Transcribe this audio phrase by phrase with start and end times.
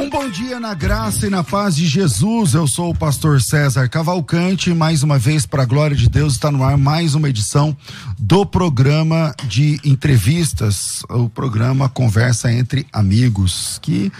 [0.00, 2.54] Um bom dia na graça e na paz de Jesus.
[2.54, 4.72] Eu sou o pastor César Cavalcante.
[4.72, 7.76] Mais uma vez, para a glória de Deus, está no ar mais uma edição
[8.16, 13.80] do programa de entrevistas, o programa Conversa entre Amigos.
[13.82, 14.12] Que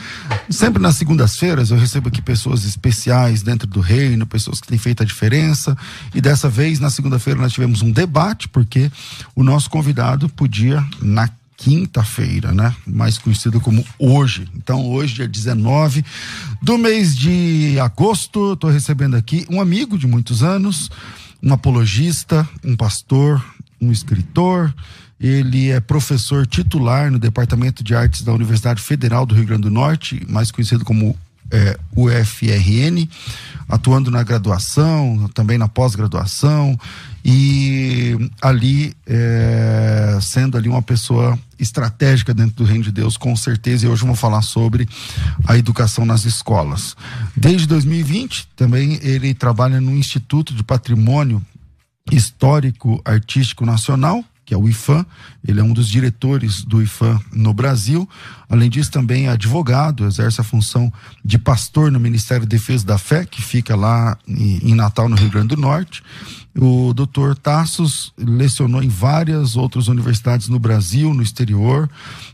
[0.50, 5.04] sempre nas segundas-feiras eu recebo aqui pessoas especiais dentro do reino, pessoas que têm feito
[5.04, 5.78] a diferença.
[6.12, 8.90] E dessa vez, na segunda-feira, nós tivemos um debate, porque
[9.32, 12.74] o nosso convidado podia, na quinta-feira, né?
[12.86, 14.48] Mais conhecido como hoje.
[14.54, 16.04] Então, hoje, dia 19
[16.62, 20.88] do mês de agosto, estou recebendo aqui um amigo de muitos anos,
[21.42, 23.44] um apologista, um pastor,
[23.80, 24.72] um escritor.
[25.20, 29.70] Ele é professor titular no Departamento de Artes da Universidade Federal do Rio Grande do
[29.70, 31.18] Norte, mais conhecido como
[31.50, 33.08] é, UFRN,
[33.68, 36.78] atuando na graduação, também na pós-graduação
[37.24, 43.84] e ali é, sendo ali uma pessoa estratégica dentro do reino de Deus, com certeza,
[43.84, 44.88] e hoje vamos falar sobre
[45.46, 46.96] a educação nas escolas.
[47.36, 51.44] Desde 2020, também ele trabalha no Instituto de Patrimônio
[52.10, 55.04] Histórico Artístico Nacional, que é o IFAM,
[55.46, 58.08] ele é um dos diretores do IFAM no Brasil.
[58.48, 60.90] Além disso, também é advogado, exerce a função
[61.22, 65.28] de pastor no Ministério da Defesa da Fé, que fica lá em Natal, no Rio
[65.28, 66.02] Grande do Norte.
[66.58, 71.86] O doutor Tassos lecionou em várias outras universidades no Brasil, no exterior,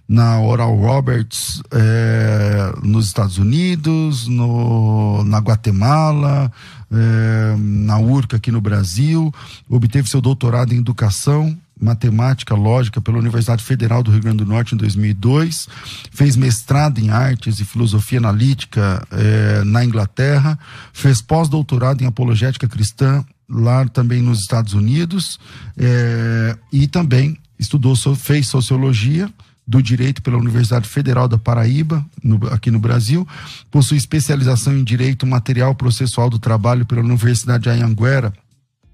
[0.09, 6.51] na Oral Roberts é, nos Estados Unidos, no, na Guatemala,
[6.93, 9.35] é, na URCA aqui no Brasil,
[9.69, 14.75] obteve seu doutorado em educação matemática lógica pela Universidade Federal do Rio Grande do Norte
[14.75, 15.69] em 2002,
[16.11, 20.59] fez mestrado em artes e filosofia analítica eh, na Inglaterra,
[20.93, 25.39] fez pós-doutorado em apologética cristã lá também nos Estados Unidos
[25.77, 29.29] eh, e também estudou, fez sociologia
[29.67, 33.27] do Direito pela Universidade Federal da Paraíba, no, aqui no Brasil.
[33.71, 38.33] Possui especialização em Direito Material Processual do Trabalho pela Universidade de Anhanguera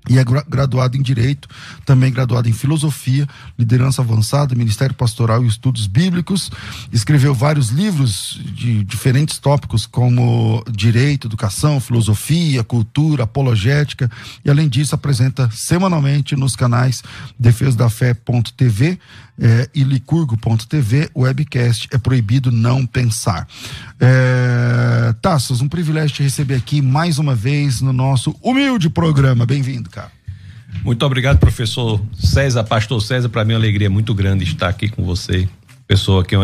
[0.09, 1.49] e é graduado em Direito,
[1.85, 3.29] também graduado em Filosofia,
[3.59, 6.51] Liderança Avançada, Ministério Pastoral e Estudos Bíblicos.
[6.91, 14.11] Escreveu vários livros de diferentes tópicos, como Direito, Educação, Filosofia, Cultura, Apologética,
[14.45, 17.03] e além disso apresenta semanalmente nos canais
[17.39, 18.99] Defesa da Fé.tv
[19.41, 23.49] é, e licurgo.tv, webcast É Proibido Não Pensar.
[23.99, 29.47] É, Tassos, um privilégio te receber aqui mais uma vez no nosso humilde programa.
[29.47, 30.13] Bem-vindo, cara.
[30.85, 33.29] Muito obrigado, professor César, pastor César.
[33.31, 35.49] Para mim é uma alegria muito grande estar aqui com você,
[35.89, 36.43] pessoa que eu,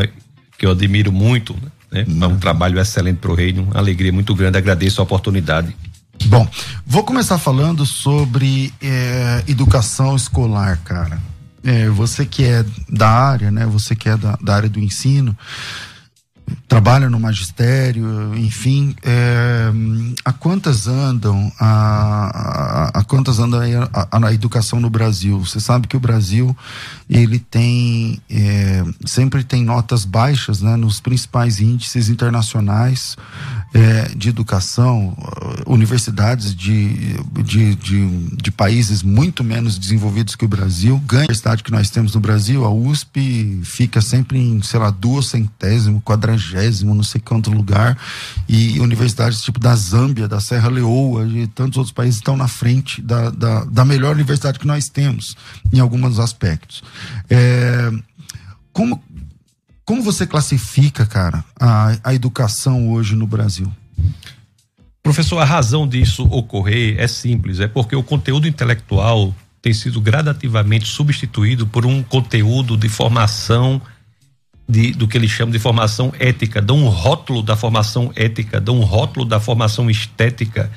[0.58, 1.54] que eu admiro muito,
[1.92, 2.04] né?
[2.08, 4.56] É um trabalho excelente para o reino, uma alegria muito grande.
[4.56, 5.76] Agradeço a oportunidade.
[6.24, 6.48] Bom,
[6.84, 11.35] vou começar falando sobre é, educação escolar, cara
[11.66, 13.66] é, você que é da área, né?
[13.66, 15.36] Você que é da, da área do ensino,
[16.68, 19.70] trabalha no magistério, enfim, é,
[20.24, 25.40] a quantas andam a, a, a quantas andam a, a, a, educação no Brasil?
[25.40, 26.56] Você sabe que o Brasil
[27.10, 33.16] ele tem é, sempre tem notas baixas, né, nos principais índices internacionais
[33.76, 35.14] é, de educação,
[35.66, 40.98] universidades de, de, de, de, países muito menos desenvolvidos que o Brasil.
[41.04, 44.88] Ganha a universidade que nós temos no Brasil, a USP fica sempre em, sei lá,
[44.88, 47.98] duas centésimo, quadragésimo, não sei quanto lugar.
[48.48, 53.02] E universidades tipo da Zâmbia, da Serra Leoa e tantos outros países estão na frente
[53.02, 55.36] da, da, da melhor universidade que nós temos
[55.70, 56.82] em alguns aspectos.
[57.28, 57.92] É,
[58.72, 59.02] como,
[59.86, 63.72] como você classifica, cara, a, a educação hoje no Brasil?
[65.00, 69.32] Professor, a razão disso ocorrer é simples, é porque o conteúdo intelectual
[69.62, 73.80] tem sido gradativamente substituído por um conteúdo de formação
[74.68, 78.80] de, do que eles chamam de formação ética, dão um rótulo da formação ética, dão
[78.80, 80.68] um rótulo da formação estética,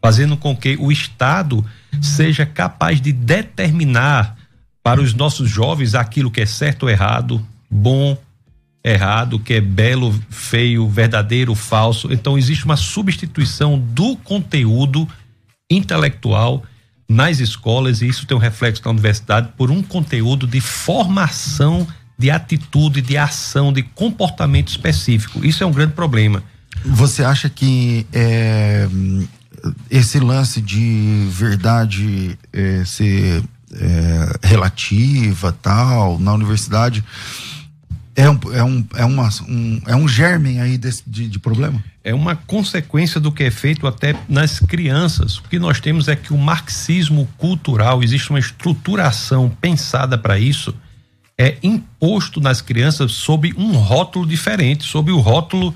[0.00, 1.62] fazendo com que o Estado
[2.00, 4.36] seja capaz de determinar
[4.82, 8.16] para os nossos jovens aquilo que é certo ou errado, bom,
[8.84, 12.12] errado, que é belo, feio, verdadeiro, falso.
[12.12, 15.08] Então existe uma substituição do conteúdo
[15.70, 16.62] intelectual
[17.08, 21.86] nas escolas e isso tem um reflexo na universidade por um conteúdo de formação
[22.18, 25.44] de atitude, de ação, de comportamento específico.
[25.44, 26.42] Isso é um grande problema.
[26.84, 28.88] Você acha que é,
[29.90, 33.42] esse lance de verdade é, ser
[33.72, 37.04] é, relativa tal na universidade
[38.18, 41.82] é um, é um, é uma, um, é um germen aí desse, de, de problema?
[42.02, 45.38] É uma consequência do que é feito até nas crianças.
[45.38, 50.74] O que nós temos é que o marxismo cultural, existe uma estruturação pensada para isso,
[51.38, 55.72] é imposto nas crianças sob um rótulo diferente, sob o rótulo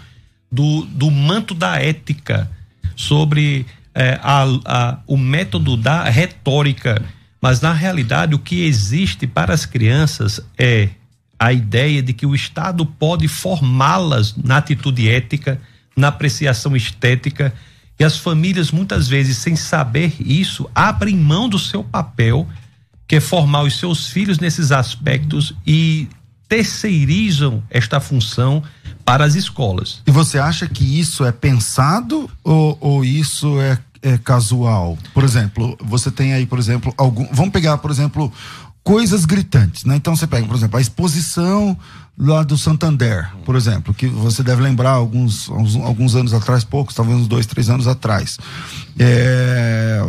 [0.51, 2.51] do, do manto da ética,
[2.97, 7.01] sobre é, a, a, o método da retórica.
[7.41, 10.89] Mas, na realidade, o que existe para as crianças é
[11.43, 15.61] a ideia de que o Estado pode formá-las na atitude ética,
[15.97, 17.53] na apreciação estética,
[17.99, 22.47] e as famílias, muitas vezes, sem saber isso, abrem mão do seu papel,
[23.09, 26.09] que é formar os seus filhos nesses aspectos e
[26.49, 28.63] terceirizam esta função
[29.05, 30.01] para as escolas.
[30.07, 34.97] E você acha que isso é pensado ou, ou isso é, é casual?
[35.13, 37.27] Por exemplo, você tem aí, por exemplo, algum.
[37.33, 38.33] Vamos pegar, por exemplo,
[38.83, 39.97] coisas gritantes, né?
[39.97, 41.77] Então você pega, por exemplo, a exposição
[42.19, 47.17] lá do Santander, por exemplo, que você deve lembrar alguns, alguns anos atrás, poucos, talvez
[47.17, 48.39] uns dois, três anos atrás.
[48.99, 50.01] É,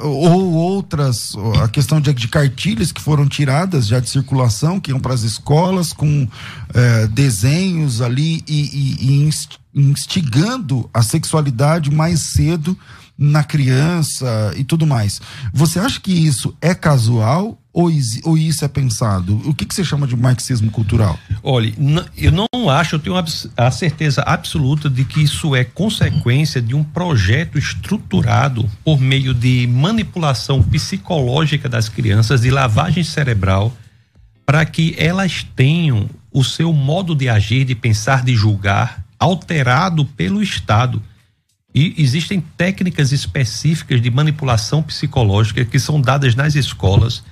[0.00, 4.98] ou outras, a questão de, de, cartilhas que foram tiradas já de circulação, que iam
[4.98, 6.26] para as escolas com
[6.74, 9.30] é, desenhos ali e, e, e
[9.74, 12.76] instigando a sexualidade mais cedo
[13.20, 15.20] na criança e tudo mais.
[15.52, 19.40] Você acha que isso é casual ou, isso é pensado?
[19.44, 21.18] O que, que você chama de marxismo cultural?
[21.42, 21.72] Olha,
[22.16, 23.14] eu não acho, eu tenho
[23.56, 29.66] a certeza absoluta de que isso é consequência de um projeto estruturado por meio de
[29.68, 33.76] manipulação psicológica das crianças, de lavagem cerebral,
[34.46, 40.42] para que elas tenham o seu modo de agir, de pensar, de julgar alterado pelo
[40.42, 41.02] Estado.
[41.74, 47.22] E existem técnicas específicas de manipulação psicológica que são dadas nas escolas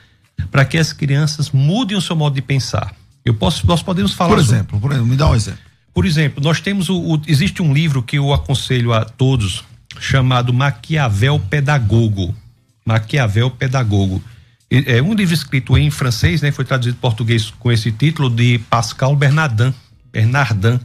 [0.50, 2.94] para que as crianças mudem o seu modo de pensar.
[3.24, 4.30] Eu posso, nós podemos falar.
[4.30, 5.60] Por exemplo, por exemplo, me dá um exemplo.
[5.92, 9.64] Por exemplo, nós temos o, o, existe um livro que eu aconselho a todos
[9.98, 12.34] chamado Maquiavel Pedagogo.
[12.86, 14.22] Maquiavel Pedagogo.
[14.70, 16.52] É um livro escrito em francês, né?
[16.52, 19.74] Foi traduzido em português com esse título de Pascal Bernardin.
[20.12, 20.78] Bernardin.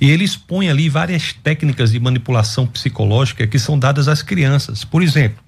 [0.00, 4.84] E ele expõe ali várias técnicas de manipulação psicológica que são dadas às crianças.
[4.84, 5.42] Por exemplo,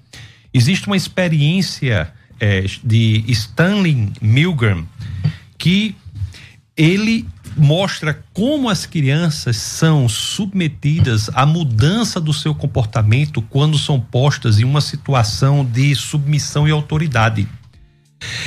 [0.53, 4.85] existe uma experiência é, de Stanley Milgram,
[5.57, 5.95] que
[6.75, 14.59] ele mostra como as crianças são submetidas à mudança do seu comportamento quando são postas
[14.59, 17.47] em uma situação de submissão e autoridade.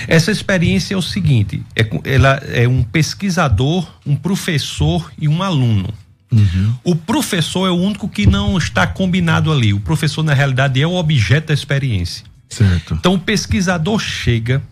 [0.06, 5.92] Essa experiência é o seguinte: é, ela é um pesquisador, um professor e um aluno.
[6.32, 6.74] Uhum.
[6.82, 9.72] O professor é o único que não está combinado ali.
[9.72, 12.24] O professor, na realidade, é o objeto da experiência.
[12.48, 12.94] Certo.
[12.94, 14.62] Então o pesquisador chega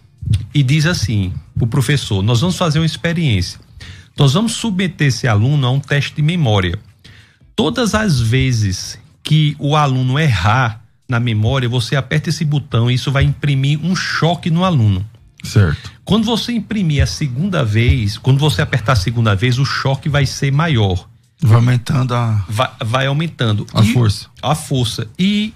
[0.53, 3.61] e diz assim o professor: nós vamos fazer uma experiência.
[4.17, 6.79] Nós vamos submeter esse aluno a um teste de memória.
[7.57, 13.13] Todas as vezes que o aluno errar na memória, você aperta esse botão e isso
[13.13, 15.05] vai imprimir um choque no aluno.
[15.43, 15.93] Certo.
[16.05, 20.25] Quando você imprimir a segunda vez, quando você apertar a segunda vez, o choque vai
[20.25, 21.07] ser maior.
[21.41, 22.45] Vai aumentando a.
[22.49, 23.67] Vai, vai aumentando.
[23.75, 24.29] A e, força.
[24.43, 25.07] A força.
[25.19, 25.53] E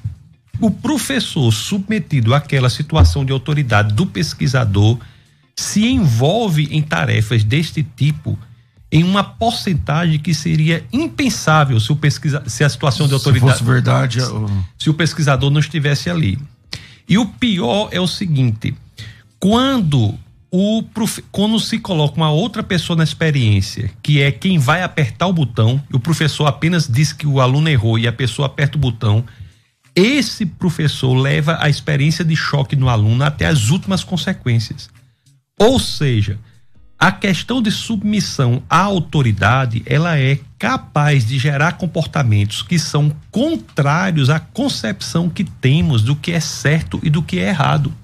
[0.60, 4.98] o professor submetido àquela situação de autoridade do pesquisador
[5.56, 8.38] se envolve em tarefas deste tipo
[8.90, 13.58] em uma porcentagem que seria impensável se o pesquisa, se a situação de autoridade se
[13.58, 14.30] fosse verdade se,
[14.78, 16.38] se o pesquisador não estivesse ali.
[17.08, 18.74] E o pior é o seguinte,
[19.38, 20.18] quando
[20.50, 20.82] o
[21.30, 25.82] quando se coloca uma outra pessoa na experiência, que é quem vai apertar o botão,
[25.92, 29.24] e o professor apenas diz que o aluno errou e a pessoa aperta o botão,
[29.94, 34.88] esse professor leva a experiência de choque no aluno até as últimas consequências.
[35.58, 36.38] Ou seja,
[36.98, 44.28] a questão de submissão à autoridade, ela é capaz de gerar comportamentos que são contrários
[44.30, 47.94] à concepção que temos do que é certo e do que é errado.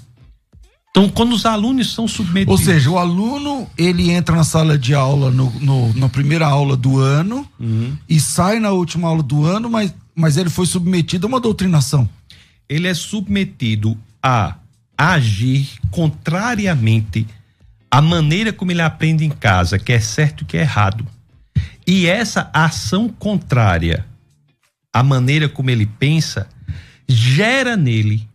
[0.90, 2.60] Então, quando os alunos são submetidos.
[2.60, 6.76] Ou seja, o aluno ele entra na sala de aula no, no na primeira aula
[6.76, 7.96] do ano uhum.
[8.08, 12.08] e sai na última aula do ano, mas mas ele foi submetido a uma doutrinação.
[12.68, 14.54] Ele é submetido a
[14.96, 17.26] agir contrariamente
[17.94, 21.06] à maneira como ele aprende em casa, que é certo e que é errado.
[21.86, 24.04] E essa ação contrária
[24.92, 26.48] à maneira como ele pensa
[27.06, 28.28] gera nele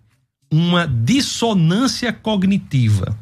[0.50, 3.18] uma dissonância cognitiva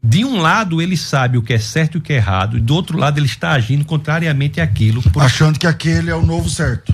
[0.00, 2.60] de um lado ele sabe o que é certo e o que é errado, e
[2.60, 5.02] do outro lado ele está agindo contrariamente àquilo.
[5.10, 5.22] Por...
[5.22, 6.92] Achando que aquele é o novo certo.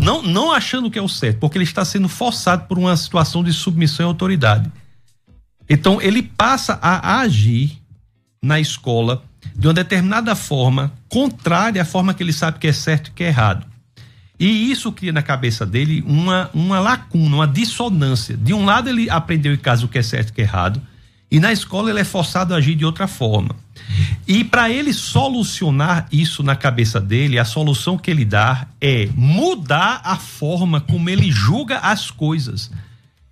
[0.00, 3.42] Não, não achando que é o certo, porque ele está sendo forçado por uma situação
[3.42, 4.70] de submissão à autoridade.
[5.68, 7.78] Então ele passa a agir
[8.42, 9.22] na escola
[9.54, 13.24] de uma determinada forma contrária à forma que ele sabe que é certo e que
[13.24, 13.66] é errado.
[14.38, 18.36] E isso cria na cabeça dele uma, uma lacuna, uma dissonância.
[18.36, 20.44] De um lado ele aprendeu em casa o que é certo e o que é
[20.44, 20.80] errado,
[21.30, 23.56] e na escola ele é forçado a agir de outra forma.
[24.28, 30.02] E para ele solucionar isso na cabeça dele, a solução que ele dá é mudar
[30.04, 32.70] a forma como ele julga as coisas.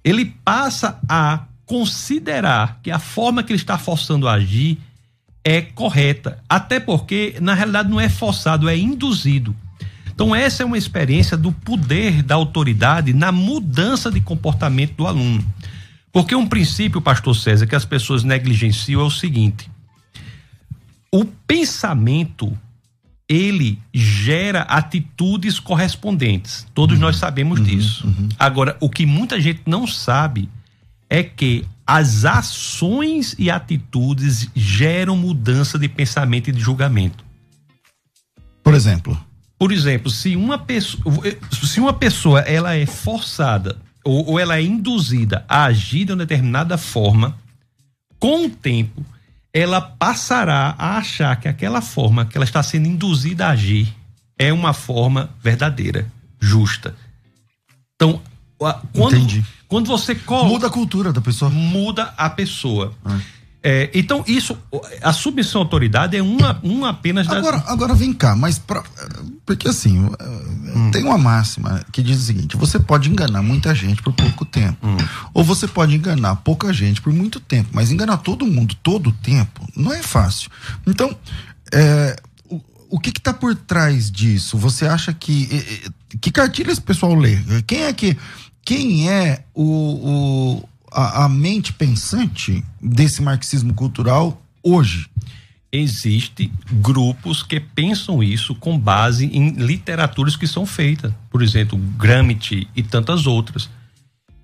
[0.02, 4.78] Ele passa a considerar que a forma que ele está forçando a agir
[5.44, 6.38] é correta.
[6.49, 9.54] Até porque, na realidade, não é forçado, é induzido.
[10.14, 15.44] Então, essa é uma experiência do poder da autoridade na mudança de comportamento do aluno.
[16.12, 19.68] Porque um princípio, pastor César, que as pessoas negligenciam é o seguinte:
[21.11, 22.56] o pensamento
[23.28, 26.66] ele gera atitudes correspondentes.
[26.73, 28.06] Todos uhum, nós sabemos uhum, disso.
[28.06, 28.28] Uhum.
[28.38, 30.49] Agora, o que muita gente não sabe
[31.08, 37.25] é que as ações e atitudes geram mudança de pensamento e de julgamento.
[38.62, 39.18] Por exemplo,
[39.58, 44.62] por exemplo, se uma pessoa, se uma pessoa ela é forçada ou, ou ela é
[44.62, 47.38] induzida a agir de uma determinada forma,
[48.18, 49.04] com o tempo
[49.54, 53.94] ela passará a achar que aquela forma que ela está sendo induzida a agir
[54.37, 56.96] é uma forma verdadeira, justa.
[57.94, 58.20] Então,
[58.58, 59.44] quando, Entendi.
[59.68, 62.94] quando você coloca, muda a cultura da pessoa, muda a pessoa.
[63.04, 63.18] Ah.
[63.66, 64.58] É, então, isso,
[65.00, 67.38] a submissão à autoridade é uma, uma apenas da.
[67.38, 68.58] Agora, agora vem cá, mas.
[68.58, 68.84] Pra,
[69.46, 70.06] porque assim,
[70.76, 70.90] hum.
[70.90, 74.87] tem uma máxima que diz o seguinte: você pode enganar muita gente por pouco tempo.
[74.87, 74.99] Hum.
[75.32, 77.70] Ou você pode enganar pouca gente por muito tempo.
[77.73, 80.50] Mas enganar todo mundo todo o tempo não é fácil.
[80.87, 81.16] Então,
[81.73, 82.16] é,
[82.94, 84.56] o, que está por trás disso?
[84.58, 85.48] Você acha que.
[86.20, 87.38] Que cartilha esse pessoal lê?
[87.66, 88.16] Quem é que.
[88.64, 95.08] Quem é o, o a, a mente pensante desse marxismo cultural hoje?
[95.72, 102.68] Existem grupos que pensam isso com base em literaturas que são feitas, por exemplo, Gramsci
[102.76, 103.68] e tantas outras.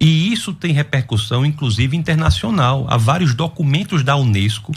[0.01, 2.87] E isso tem repercussão, inclusive internacional.
[2.89, 4.73] Há vários documentos da Unesco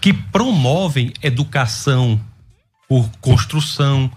[0.00, 2.20] que promovem educação
[2.88, 4.10] por construção,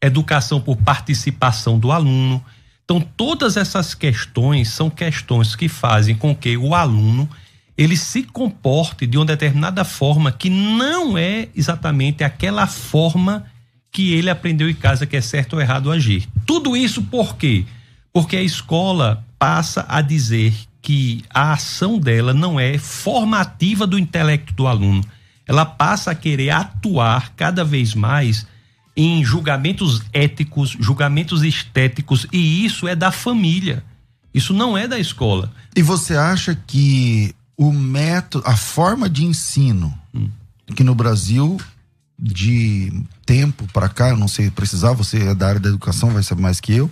[0.00, 2.44] educação por participação do aluno,
[2.88, 7.28] então, todas essas questões são questões que fazem com que o aluno
[7.76, 13.44] ele se comporte de uma determinada forma que não é exatamente aquela forma
[13.92, 16.26] que ele aprendeu em casa que é certo ou errado agir.
[16.46, 17.66] Tudo isso por quê?
[18.10, 24.54] Porque a escola passa a dizer que a ação dela não é formativa do intelecto
[24.54, 25.04] do aluno.
[25.48, 28.46] Ela passa a querer atuar cada vez mais
[28.94, 33.82] em julgamentos éticos, julgamentos estéticos, e isso é da família.
[34.34, 35.50] Isso não é da escola.
[35.74, 40.28] E você acha que o método, a forma de ensino hum.
[40.76, 41.58] que no Brasil
[42.18, 42.92] de
[43.24, 46.42] tempo para cá, eu não sei precisar, você é da área da educação, vai saber
[46.42, 46.90] mais que eu.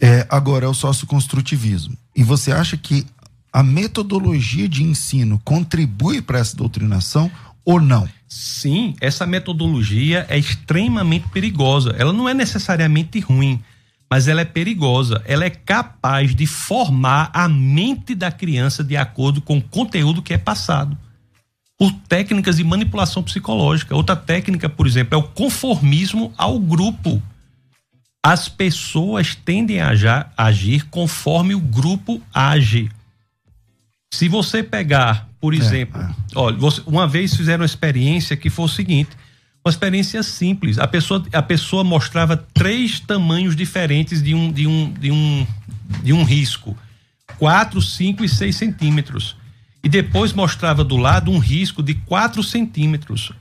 [0.00, 1.96] É, agora é o socioconstrutivismo.
[2.16, 3.06] E você acha que
[3.52, 7.30] a metodologia de ensino contribui para essa doutrinação
[7.64, 8.08] ou não?
[8.28, 11.94] Sim, essa metodologia é extremamente perigosa.
[11.98, 13.60] Ela não é necessariamente ruim,
[14.08, 15.22] mas ela é perigosa.
[15.24, 20.32] Ela é capaz de formar a mente da criança de acordo com o conteúdo que
[20.32, 20.96] é passado.
[21.76, 23.96] Por técnicas de manipulação psicológica.
[23.96, 27.22] Outra técnica, por exemplo, é o conformismo ao grupo.
[28.22, 29.90] As pessoas tendem a
[30.36, 32.90] agir conforme o grupo age.
[34.12, 36.14] Se você pegar por é, exemplo, é, é.
[36.34, 39.10] olha, você, uma vez fizeram uma experiência que foi o seguinte:
[39.64, 40.78] uma experiência simples.
[40.78, 45.46] A pessoa, a pessoa mostrava três tamanhos diferentes de um, de um, de um,
[46.02, 46.76] de um risco:
[47.38, 49.36] 4, 5 e 6 centímetros.
[49.82, 53.32] E depois mostrava do lado um risco de 4 centímetros.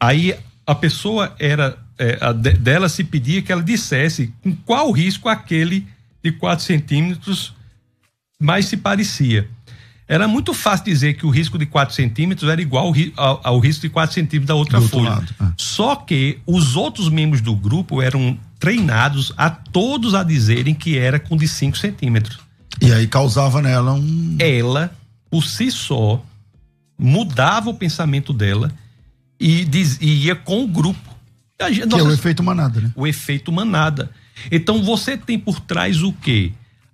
[0.00, 0.36] Aí
[0.66, 1.78] a pessoa era.
[1.98, 5.86] É, a de, dela se pedia que ela dissesse com qual risco aquele
[6.24, 7.54] de 4 centímetros
[8.40, 9.48] mais se parecia.
[10.08, 13.82] Era muito fácil dizer que o risco de 4 centímetros era igual ao, ao, risco
[13.82, 15.22] de 4 centímetros da outra folha.
[15.40, 15.46] É.
[15.56, 21.18] Só que os outros membros do grupo eram treinados a todos a dizerem que era
[21.18, 22.38] com de 5 centímetros.
[22.80, 24.36] E aí causava nela um.
[24.40, 24.92] Ela,
[25.30, 26.22] por si só,
[26.98, 28.72] mudava o pensamento dela
[29.38, 31.16] e, diz, e ia com o grupo.
[31.96, 32.92] que é o efeito manada, né?
[32.94, 34.10] O efeito manada.
[34.50, 36.52] Então você tem por trás o quê?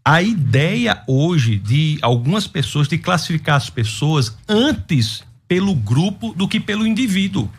[0.08, 6.58] A ideia hoje de algumas pessoas de classificar as pessoas antes pelo grupo do que
[6.58, 7.50] pelo indivíduo.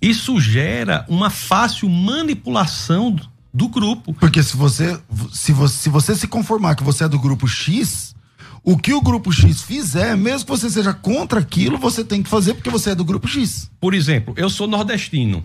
[0.00, 3.16] Isso gera uma fácil manipulação
[3.52, 4.14] do grupo.
[4.14, 4.96] Porque se você
[5.32, 8.14] se você se, você se conformar que você é do grupo X,
[8.62, 12.30] o que o grupo X fizer, mesmo que você seja contra aquilo, você tem que
[12.30, 13.68] fazer porque você é do grupo X.
[13.80, 15.44] Por exemplo, eu sou nordestino.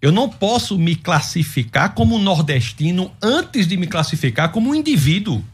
[0.00, 5.44] Eu não posso me classificar como nordestino antes de me classificar como um indivíduo.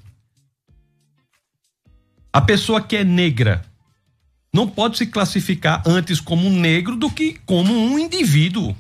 [2.33, 3.65] A pessoa que é negra
[4.53, 8.77] não pode se classificar antes como negro do que como um indivíduo.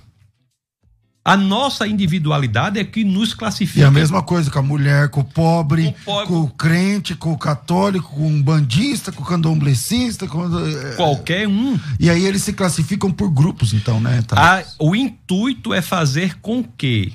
[1.27, 3.81] A nossa individualidade é que nos classifica.
[3.81, 6.49] E a mesma coisa com a mulher, com o pobre, com o, pobre, com o
[6.51, 11.77] crente, com o católico, com o bandista, com o candomblessista, com é, qualquer um.
[11.99, 14.23] E aí eles se classificam por grupos, então, né?
[14.31, 17.13] A, o intuito é fazer com que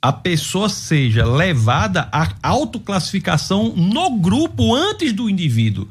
[0.00, 5.88] a pessoa seja levada à autoclassificação no grupo antes do indivíduo.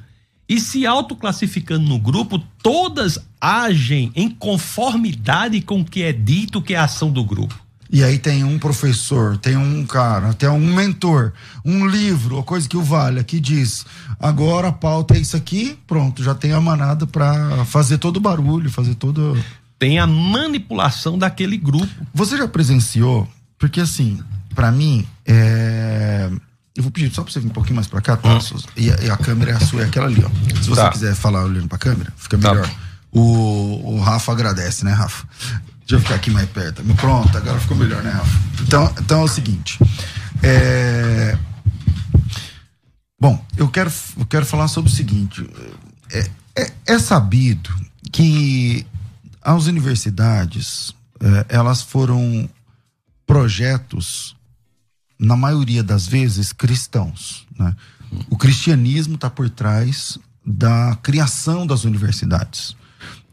[0.49, 6.73] E se autoclassificando no grupo, todas agem em conformidade com o que é dito que
[6.73, 7.53] é a ação do grupo.
[7.91, 12.67] E aí tem um professor, tem um cara, tem um mentor, um livro, a coisa
[12.67, 13.85] que o valha, que diz:
[14.19, 18.21] agora a pauta é isso aqui, pronto, já tem a manada para fazer todo o
[18.21, 19.37] barulho, fazer todo.
[19.77, 21.87] Tem a manipulação daquele grupo.
[22.13, 23.27] Você já presenciou?
[23.57, 24.19] Porque assim,
[24.53, 26.29] para mim, é
[26.79, 28.37] eu vou pedir só pra você vir um pouquinho mais pra cá, tá?
[28.37, 28.39] Hum.
[28.77, 30.29] E, a, e, a, câmera é a sua, é aquela ali, ó.
[30.61, 30.89] Se você tá.
[30.89, 32.51] quiser falar olhando pra câmera, fica tá.
[32.51, 32.65] melhor.
[32.65, 32.75] Tá.
[33.11, 35.27] O, o Rafa agradece, né, Rafa?
[35.79, 36.81] Deixa eu ficar aqui mais perto.
[36.95, 38.39] Pronto, agora ficou melhor, né, Rafa?
[38.61, 39.77] Então, então é o seguinte.
[40.41, 41.37] É...
[43.19, 45.45] Bom, eu quero, eu quero falar sobre o seguinte.
[46.13, 47.69] É, é, é sabido
[48.09, 48.87] que
[49.41, 52.49] as universidades, é, elas foram
[53.27, 54.38] projetos
[55.19, 57.45] na maioria das vezes, cristãos.
[57.57, 57.75] Né?
[58.29, 62.75] O cristianismo está por trás da criação das universidades.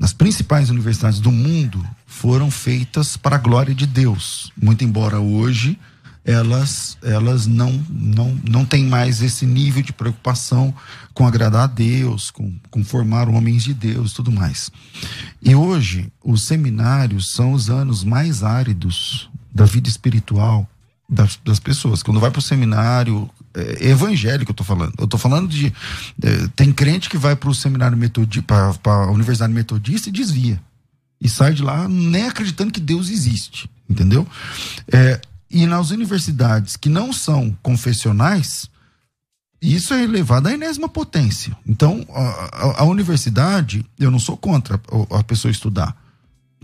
[0.00, 5.78] As principais universidades do mundo foram feitas para a glória de Deus, muito embora hoje
[6.26, 10.74] elas elas não não não têm mais esse nível de preocupação
[11.14, 14.70] com agradar a Deus, com, com formar homens de Deus, tudo mais.
[15.40, 20.68] E hoje os seminários são os anos mais áridos da vida espiritual
[21.08, 22.02] das, das pessoas.
[22.02, 24.92] Quando vai para o seminário é, evangélico, eu tô falando.
[24.98, 25.72] Eu tô falando de.
[26.22, 28.42] É, tem crente que vai para o seminário metodista,
[28.82, 30.60] para a universidade metodista e desvia.
[31.20, 33.70] E sai de lá nem acreditando que Deus existe.
[33.88, 34.26] Entendeu?
[34.92, 35.20] É,
[35.50, 38.68] e nas universidades que não são confessionais,
[39.62, 41.56] isso é elevado à enésima potência.
[41.66, 44.80] Então, a, a, a universidade, eu não sou contra
[45.10, 45.96] a, a pessoa estudar.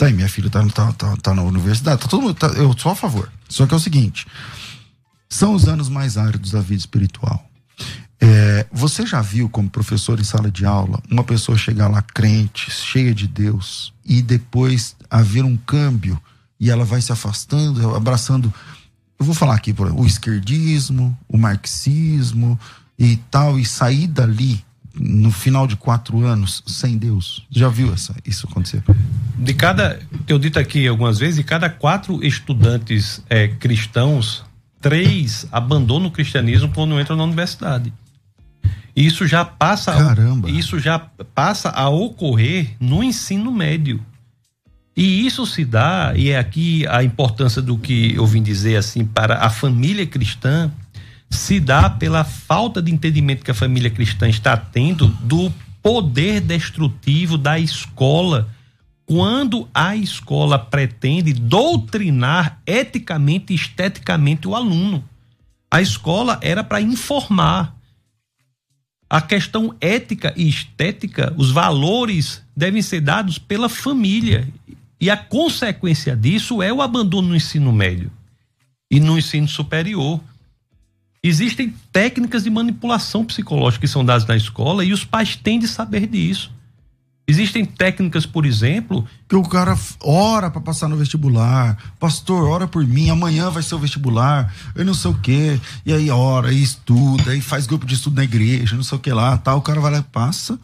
[0.02, 2.90] Tá minha filha tá, tá, tá, tá na universidade, tá todo mundo, tá, eu sou
[2.90, 3.30] a favor.
[3.48, 4.26] Só que é o seguinte:
[5.28, 7.48] são os anos mais áridos da vida espiritual.
[8.20, 12.68] É, você já viu como professor em sala de aula uma pessoa chegar lá crente,
[12.68, 16.20] cheia de Deus, e depois haver um câmbio
[16.58, 18.52] e ela vai se afastando, abraçando,
[19.20, 22.58] eu vou falar aqui o esquerdismo, o marxismo
[22.98, 27.46] e tal, e sair dali no final de quatro anos sem Deus.
[27.50, 28.82] Já viu essa, isso acontecer?
[29.38, 34.44] De cada, eu dito aqui algumas vezes, de cada quatro estudantes é, cristãos,
[34.80, 37.92] três abandonam o cristianismo quando entram na universidade.
[38.94, 40.50] Isso já passa, Caramba.
[40.50, 44.04] isso já passa a ocorrer no ensino médio.
[44.94, 49.06] E isso se dá, e é aqui a importância do que eu vim dizer assim
[49.06, 50.70] para a família cristã,
[51.32, 57.36] se dá pela falta de entendimento que a família cristã está tendo do poder destrutivo
[57.36, 58.48] da escola
[59.06, 65.02] quando a escola pretende doutrinar eticamente e esteticamente o aluno.
[65.70, 67.74] A escola era para informar.
[69.08, 74.48] A questão ética e estética, os valores devem ser dados pela família.
[75.00, 78.10] E a consequência disso é o abandono no ensino médio
[78.90, 80.20] e no ensino superior.
[81.24, 85.68] Existem técnicas de manipulação psicológica que são dadas na escola e os pais têm de
[85.68, 86.50] saber disso.
[87.28, 89.06] Existem técnicas, por exemplo.
[89.28, 91.78] Que o cara ora para passar no vestibular.
[92.00, 94.52] Pastor, ora por mim, amanhã vai ser o vestibular.
[94.74, 95.60] Eu não sei o quê.
[95.86, 99.00] E aí ora, e estuda, e faz grupo de estudo na igreja, não sei o
[99.00, 99.38] que lá.
[99.38, 100.58] Tá, o cara vai lá e passa.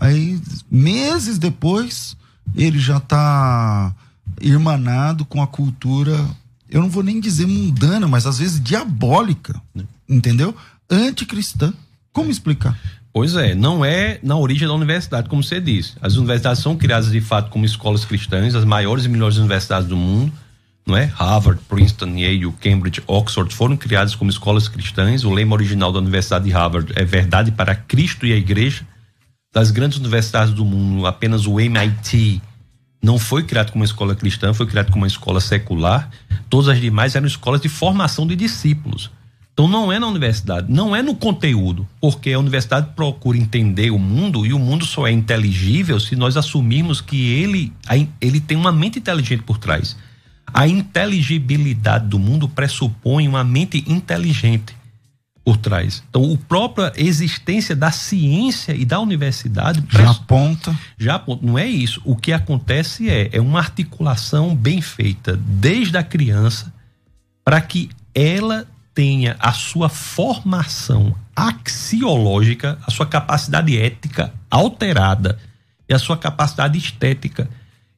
[0.00, 0.40] Aí,
[0.70, 2.16] meses depois,
[2.54, 3.92] ele já tá
[4.40, 6.24] irmanado com a cultura
[6.68, 9.60] eu não vou nem dizer mundana, mas às vezes diabólica,
[10.08, 10.54] entendeu?
[10.90, 11.72] Anticristã.
[12.12, 12.78] Como explicar?
[13.12, 15.94] Pois é, não é na origem da universidade, como você disse.
[16.02, 19.96] As universidades são criadas de fato como escolas cristãs, as maiores e melhores universidades do
[19.96, 20.32] mundo,
[20.86, 21.06] não é?
[21.06, 25.24] Harvard, Princeton, Yale, Cambridge, Oxford foram criadas como escolas cristãs.
[25.24, 28.86] O lema original da Universidade de Harvard é verdade para Cristo e a Igreja.
[29.52, 32.42] Das grandes universidades do mundo, apenas o MIT
[33.02, 36.10] não foi criado como uma escola cristã, foi criado como uma escola secular.
[36.50, 39.10] Todas as demais eram escolas de formação de discípulos.
[39.56, 43.98] Então não é na universidade, não é no conteúdo, porque a universidade procura entender o
[43.98, 47.72] mundo e o mundo só é inteligível se nós assumirmos que ele,
[48.20, 49.96] ele tem uma mente inteligente por trás.
[50.52, 54.76] A inteligibilidade do mundo pressupõe uma mente inteligente.
[55.42, 56.02] por trás.
[56.10, 60.78] Então, a própria existência da ciência e da universidade já aponta.
[60.98, 61.46] Já aponta.
[61.46, 62.02] Não é isso.
[62.04, 66.74] O que acontece é, é uma articulação bem feita desde a criança
[67.42, 75.38] para que ela tenha a sua formação axiológica, a sua capacidade ética alterada
[75.86, 77.46] e a sua capacidade estética.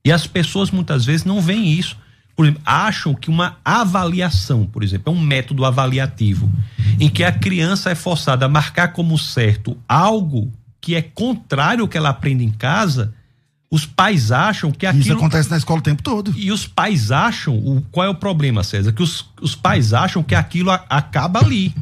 [0.05, 1.97] E as pessoas muitas vezes não veem isso
[2.39, 6.49] por exemplo, acham que uma avaliação, por exemplo, é um método avaliativo,
[7.01, 11.89] em que a criança é forçada a marcar como certo algo que é contrário ao
[11.89, 13.13] que ela aprende em casa,
[13.71, 15.05] os pais acham que aquilo.
[15.05, 16.33] Isso acontece na escola o tempo todo.
[16.37, 17.55] E os pais acham.
[17.57, 18.93] O, qual é o problema, César?
[18.93, 21.75] Que os, os pais acham que aquilo a, acaba ali.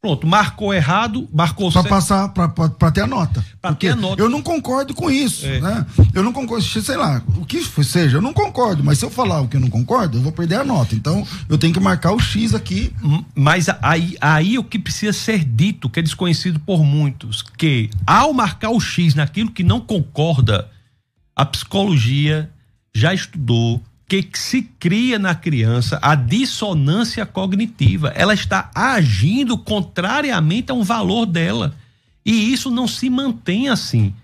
[0.00, 3.44] Pronto, marcou errado, marcou Para passar, para ter a nota.
[3.60, 4.22] Para ter a nota.
[4.22, 5.60] Eu não concordo com isso, é.
[5.60, 5.84] né?
[6.14, 9.40] Eu não concordo, sei lá, o que seja, eu não concordo, mas se eu falar
[9.40, 10.94] o que eu não concordo, eu vou perder a nota.
[10.94, 12.92] Então, eu tenho que marcar o X aqui.
[13.34, 18.32] Mas aí, aí o que precisa ser dito, que é desconhecido por muitos, que ao
[18.32, 20.70] marcar o X naquilo que não concorda,
[21.36, 22.50] a psicologia
[22.94, 28.12] já estudou que se cria na criança a dissonância cognitiva.
[28.14, 31.74] Ela está agindo contrariamente a um valor dela.
[32.24, 34.14] E isso não se mantém assim.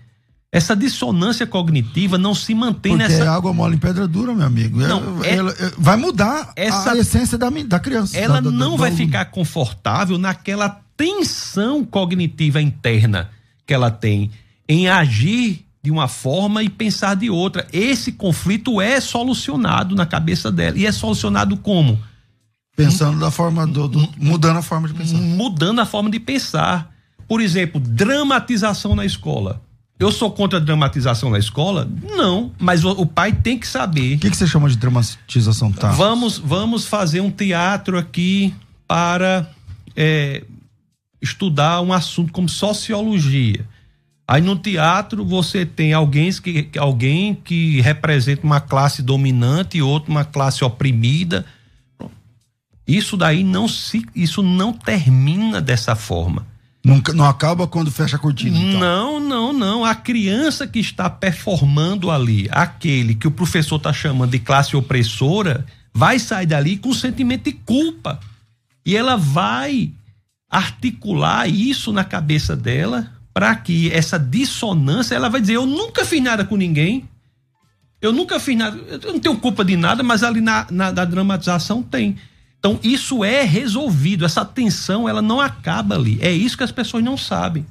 [0.51, 3.23] Essa dissonância cognitiva não se mantém Porque nessa.
[3.23, 4.79] É água mole em pedra dura, meu amigo.
[4.79, 5.35] Não, é...
[5.35, 6.91] ela, é, vai mudar essa...
[6.91, 8.17] a essência da, da criança.
[8.17, 13.31] Ela da, não vai ficar confortável naquela tensão cognitiva interna
[13.65, 14.31] que ela tem
[14.69, 17.67] em agir de uma forma e pensar de outra.
[17.73, 20.77] Esse conflito é solucionado na cabeça dela.
[20.77, 21.99] E é solucionado como?
[22.75, 25.17] Pensando da forma do, do, mudando a forma de pensar.
[25.17, 26.89] Mudando a forma de pensar.
[27.27, 29.61] Por exemplo, dramatização na escola.
[29.99, 31.87] Eu sou contra a dramatização na escola?
[32.01, 34.15] Não, mas o, o pai tem que saber.
[34.15, 35.91] O que, que você chama de dramatização, tá?
[35.91, 38.53] Vamos, vamos fazer um teatro aqui
[38.87, 39.49] para
[39.95, 40.43] é,
[41.21, 43.67] estudar um assunto como sociologia.
[44.27, 50.11] Aí no teatro você tem alguém que, alguém que representa uma classe dominante e outro
[50.11, 51.45] uma classe oprimida.
[52.87, 56.45] Isso daí não se, isso não termina dessa forma.
[56.85, 58.57] Não, não acaba quando fecha a cortina.
[58.57, 58.79] Então.
[58.79, 59.85] Não, não, não.
[59.85, 65.65] A criança que está performando ali, aquele que o professor está chamando de classe opressora,
[65.93, 68.19] vai sair dali com um sentimento de culpa.
[68.85, 69.91] E ela vai
[70.49, 76.21] articular isso na cabeça dela para que essa dissonância, ela vai dizer: eu nunca fiz
[76.21, 77.09] nada com ninguém,
[78.01, 81.05] eu nunca fiz nada, eu não tenho culpa de nada, mas ali na, na, na
[81.05, 82.17] dramatização tem.
[82.59, 86.17] Então isso é resolvido, essa tensão ela não acaba ali.
[86.21, 87.65] É isso que as pessoas não sabem.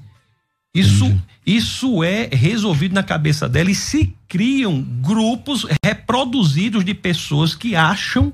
[0.75, 1.05] Isso,
[1.47, 8.33] isso é resolvido na cabeça dela e se criam grupos reproduzidos de pessoas que acham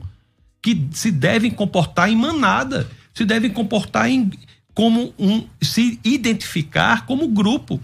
[0.62, 4.30] que se devem comportar em manada, se devem comportar em,
[4.78, 7.80] como um se identificar como grupo.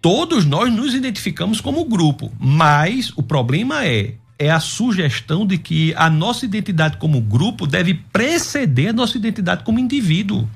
[0.00, 5.92] Todos nós nos identificamos como grupo, mas o problema é é a sugestão de que
[5.96, 10.48] a nossa identidade como grupo deve preceder a nossa identidade como indivíduo.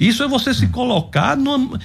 [0.00, 1.78] Isso é você se colocar numa,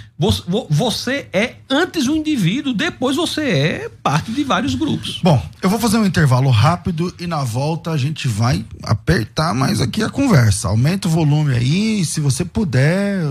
[0.69, 5.19] você é antes um indivíduo, depois você é parte de vários grupos.
[5.21, 9.81] Bom, eu vou fazer um intervalo rápido e na volta a gente vai apertar mais
[9.81, 10.69] aqui a conversa.
[10.69, 13.21] Aumenta o volume aí, se você puder,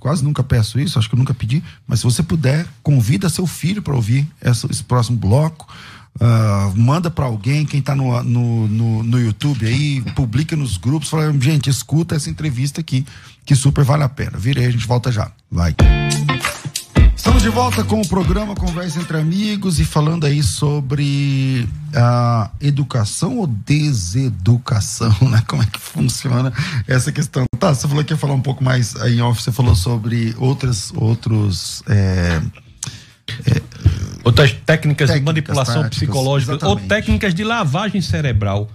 [0.00, 3.46] quase nunca peço isso, acho que eu nunca pedi, mas se você puder, convida seu
[3.46, 5.72] filho para ouvir esse próximo bloco.
[6.20, 11.08] Uh, manda para alguém, quem está no, no, no, no, YouTube aí, publica nos grupos,
[11.08, 13.04] fala, gente, escuta essa entrevista aqui,
[13.44, 14.38] que super vale a pena.
[14.38, 15.32] Virei, a gente volta já.
[15.50, 15.74] Vai.
[17.16, 23.38] Estamos de volta com o programa Conversa entre Amigos e falando aí sobre a educação
[23.38, 25.42] ou deseducação, né?
[25.48, 26.52] Como é que funciona
[26.86, 27.44] essa questão?
[27.58, 30.34] Tá, você falou que ia falar um pouco mais aí em off, você falou sobre
[30.38, 31.82] outras, outros.
[31.88, 32.42] É,
[33.46, 33.62] é,
[34.24, 36.82] Outras técnicas, técnicas de manipulação táticas, psicológica exatamente.
[36.82, 38.70] ou técnicas de lavagem cerebral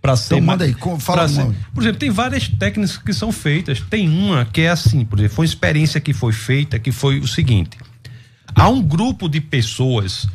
[0.00, 3.80] para ser então, manda aí, fala ser, Por exemplo, tem várias técnicas que são feitas.
[3.80, 7.18] Tem uma que é assim, por exemplo, foi uma experiência que foi feita que foi
[7.18, 7.78] o seguinte:
[8.54, 10.26] há um grupo de pessoas,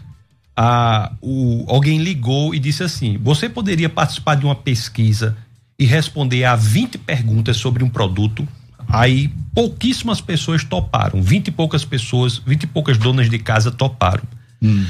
[0.56, 5.36] a, o, alguém ligou e disse assim: você poderia participar de uma pesquisa
[5.80, 8.48] e responder a 20 perguntas sobre um produto
[8.88, 14.24] Aí pouquíssimas pessoas toparam, vinte e poucas pessoas, vinte e poucas donas de casa toparam.
[14.62, 14.86] Hum.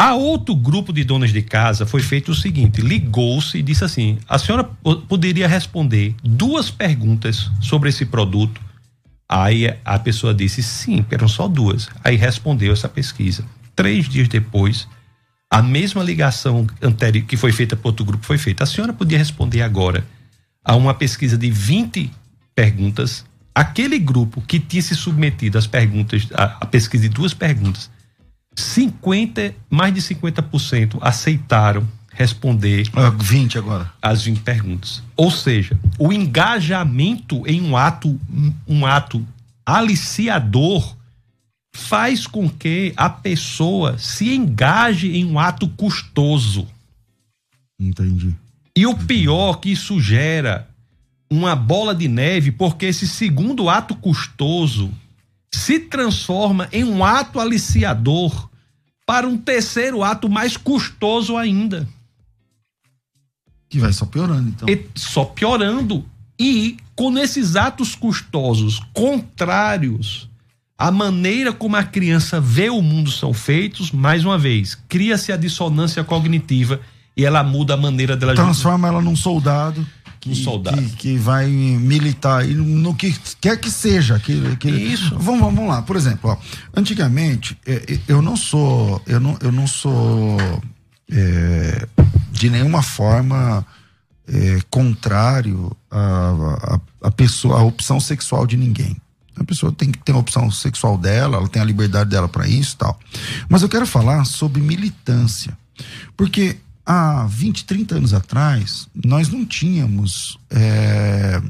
[0.00, 4.18] A outro grupo de donas de casa foi feito o seguinte: ligou-se e disse assim:
[4.26, 4.64] a senhora
[5.06, 8.58] poderia responder duas perguntas sobre esse produto?
[9.28, 11.90] Aí a pessoa disse sim, eram só duas.
[12.02, 13.44] Aí respondeu essa pesquisa.
[13.76, 14.88] Três dias depois,
[15.50, 18.64] a mesma ligação anterior que foi feita para outro grupo foi feita.
[18.64, 20.02] A senhora podia responder agora
[20.64, 22.10] a uma pesquisa de 20
[22.54, 23.24] perguntas.
[23.54, 27.90] Aquele grupo que tinha se submetido às perguntas, a pesquisa de duas perguntas,
[28.56, 31.86] 50, mais de 50% aceitaram
[32.20, 32.84] responder.
[33.18, 33.90] 20 agora.
[34.02, 35.02] As 20 perguntas.
[35.16, 38.20] Ou seja, o engajamento em um ato,
[38.66, 39.26] um ato
[39.64, 40.96] aliciador
[41.74, 46.66] faz com que a pessoa se engaje em um ato custoso.
[47.78, 48.34] Entendi.
[48.76, 50.68] E o pior que isso gera
[51.30, 54.90] uma bola de neve, porque esse segundo ato custoso
[55.52, 58.48] se transforma em um ato aliciador
[59.06, 61.88] para um terceiro ato mais custoso ainda.
[63.68, 64.68] Que vai só piorando, então.
[64.68, 66.04] E só piorando.
[66.38, 70.28] E com esses atos custosos contrários
[70.78, 75.36] à maneira como a criança vê o mundo são feitos, mais uma vez, cria-se a
[75.36, 76.80] dissonância cognitiva
[77.14, 79.86] e ela muda a maneira dela transforma ela num soldado
[80.20, 80.76] que, um soldado.
[80.76, 85.82] Que, que, vai militar no que quer que seja que, que isso vamos, vamos lá
[85.82, 86.36] por exemplo ó,
[86.78, 90.36] antigamente é, é, eu não sou eu não, eu não sou
[91.10, 91.88] é,
[92.30, 93.66] de nenhuma forma
[94.28, 98.96] é, contrário a, a, pessoa a opção sexual de ninguém
[99.36, 102.46] a pessoa tem que ter a opção sexual dela, ela tem a liberdade dela para
[102.46, 103.00] isso tal.
[103.48, 105.56] Mas eu quero falar sobre militância.
[106.14, 106.58] Porque
[106.90, 111.40] há 20, 30 anos atrás, nós não tínhamos é,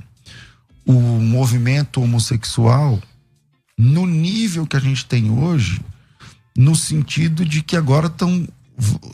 [0.85, 3.01] o movimento homossexual
[3.79, 5.81] no nível que a gente tem hoje,
[6.55, 8.47] no sentido de que agora estão.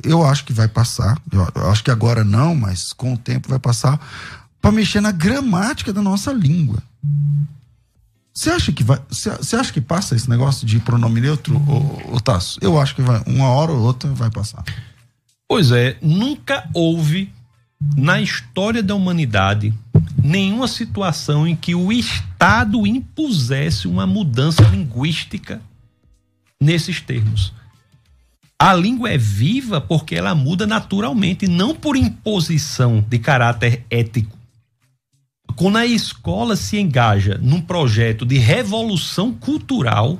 [0.02, 3.60] Eu acho que vai passar, eu acho que agora não, mas com o tempo vai
[3.60, 4.00] passar,
[4.60, 6.82] para mexer na gramática da nossa língua.
[8.34, 9.00] Você acha que vai.
[9.08, 12.58] Você acha que passa esse negócio de pronome neutro, ou, ou Tasso?
[12.60, 14.64] Eu acho que vai, uma hora ou outra vai passar.
[15.48, 17.32] Pois é, nunca houve
[17.96, 19.72] na história da humanidade
[20.22, 25.60] nenhuma situação em que o Estado impusesse uma mudança linguística
[26.60, 27.52] nesses termos.
[28.58, 34.36] A língua é viva porque ela muda naturalmente, não por imposição de caráter ético.
[35.54, 40.18] Quando a escola se engaja num projeto de revolução cultural,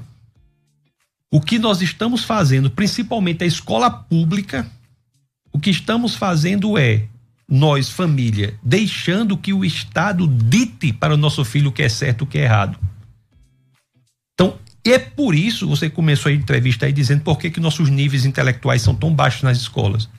[1.30, 4.70] o que nós estamos fazendo, principalmente a escola pública,
[5.56, 7.04] o que estamos fazendo é,
[7.48, 12.20] nós, família, deixando que o Estado dite para o nosso filho o que é certo
[12.20, 12.78] e o que é errado.
[14.34, 18.26] Então, é por isso, você começou a entrevista aí dizendo por que, que nossos níveis
[18.26, 20.10] intelectuais são tão baixos nas escolas.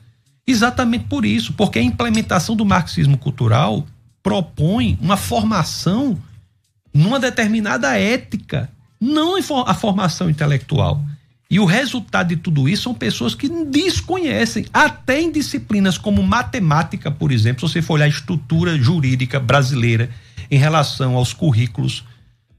[0.47, 3.86] Exatamente por isso, porque a implementação do marxismo cultural
[4.23, 6.17] propõe uma formação
[6.91, 11.00] numa determinada ética, não a formação intelectual.
[11.49, 17.10] E o resultado de tudo isso são pessoas que desconhecem, até em disciplinas como matemática,
[17.10, 20.10] por exemplo, se você for olhar a estrutura jurídica brasileira
[20.51, 22.03] em relação aos currículos,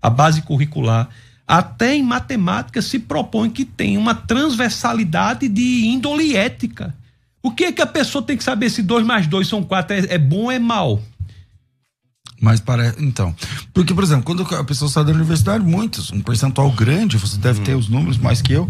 [0.00, 1.08] a base curricular,
[1.46, 6.94] até em matemática se propõe que tem uma transversalidade de índole ética.
[7.42, 9.96] O que é que a pessoa tem que saber se dois mais dois são quatro
[9.96, 11.00] é, é bom ou é mal?
[12.40, 13.34] Mas para então,
[13.74, 17.60] porque por exemplo, quando a pessoa sai da universidade, muitos, um percentual grande, você deve
[17.60, 18.68] ter os números mais que eu,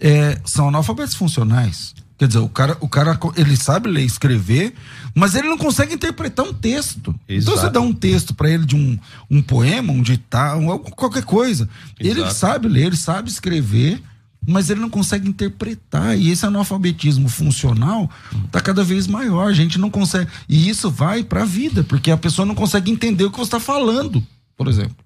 [0.00, 1.94] é, são analfabetos funcionais.
[2.18, 4.74] Quer dizer, o cara, o cara, ele sabe ler e escrever,
[5.14, 7.14] mas ele não consegue interpretar um texto.
[7.28, 7.52] Exato.
[7.52, 8.98] Então você dá um texto para ele de um,
[9.30, 10.60] um poema, um ditado,
[10.96, 11.68] qualquer coisa.
[11.98, 12.20] Exato.
[12.20, 14.02] Ele sabe ler, ele sabe escrever,
[14.48, 16.18] mas ele não consegue interpretar.
[16.18, 18.10] E esse analfabetismo funcional
[18.46, 19.48] está cada vez maior.
[19.48, 20.30] A gente não consegue.
[20.48, 23.44] E isso vai para a vida, porque a pessoa não consegue entender o que você
[23.44, 24.24] está falando,
[24.56, 24.96] por exemplo.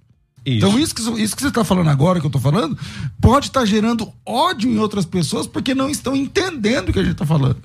[0.46, 0.58] Isso.
[0.58, 2.78] Então, isso que, isso que você está falando agora, que eu estou falando,
[3.20, 7.02] pode estar tá gerando ódio em outras pessoas porque não estão entendendo o que a
[7.02, 7.58] gente está falando.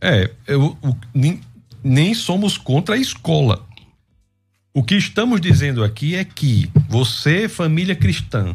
[0.00, 1.40] É, eu, eu, nem,
[1.82, 3.66] nem somos contra a escola.
[4.72, 8.54] O que estamos dizendo aqui é que você, família cristã,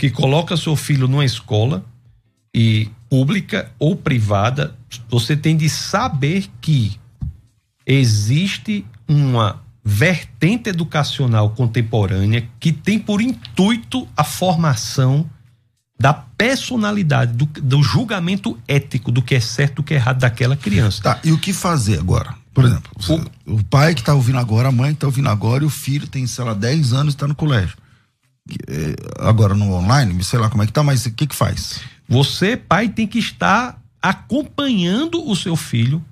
[0.00, 1.84] que coloca seu filho numa escola
[2.54, 4.74] e pública ou privada,
[5.10, 6.98] você tem de saber que
[7.86, 15.28] existe uma vertente educacional contemporânea que tem por intuito a formação
[15.98, 20.20] da personalidade, do, do julgamento ético do que é certo e do que é errado
[20.20, 21.02] daquela criança.
[21.02, 22.34] Tá, e o que fazer agora?
[22.54, 22.90] Por exemplo,
[23.46, 25.70] o, o pai que está ouvindo agora, a mãe que está ouvindo agora, e o
[25.70, 27.76] filho tem, sei lá, 10 anos e está no colégio.
[28.68, 31.80] É, agora no online, sei lá como é que tá, mas o que que faz?
[32.08, 36.04] Você, pai, tem que estar acompanhando o seu filho,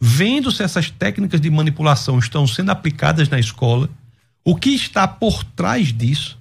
[0.00, 3.88] vendo se essas técnicas de manipulação estão sendo aplicadas na escola,
[4.44, 6.38] o que está por trás disso,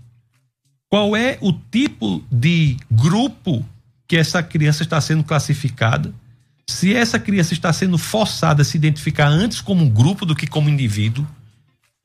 [0.89, 3.65] qual é o tipo de grupo
[4.07, 6.13] que essa criança está sendo classificada,
[6.67, 10.47] se essa criança está sendo forçada a se identificar antes como um grupo do que
[10.47, 11.27] como indivíduo,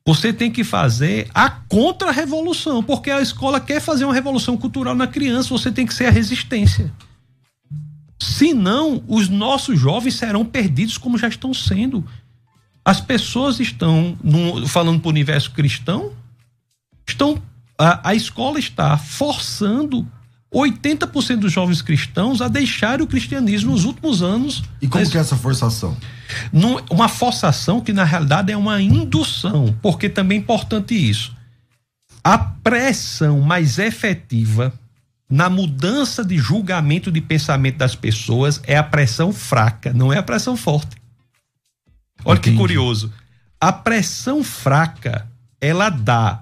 [0.07, 5.07] Você tem que fazer a contra-revolução, porque a escola quer fazer uma revolução cultural na
[5.07, 6.93] criança, você tem que ser a resistência.
[8.19, 12.05] Senão, os nossos jovens serão perdidos como já estão sendo.
[12.83, 16.13] As pessoas estão, no, falando para o universo cristão,
[17.07, 17.41] estão
[17.77, 20.07] a, a escola está forçando
[20.55, 24.63] 80% dos jovens cristãos a deixar o cristianismo nos últimos anos.
[24.81, 25.95] E como que é essa forçação?
[26.89, 31.35] uma forçação que na realidade é uma indução, porque também é importante isso.
[32.23, 34.73] A pressão mais efetiva
[35.29, 40.23] na mudança de julgamento de pensamento das pessoas é a pressão fraca, não é a
[40.23, 40.95] pressão forte.
[42.23, 42.55] Olha Entendi.
[42.55, 43.13] que curioso.
[43.59, 45.27] A pressão fraca,
[45.59, 46.41] ela dá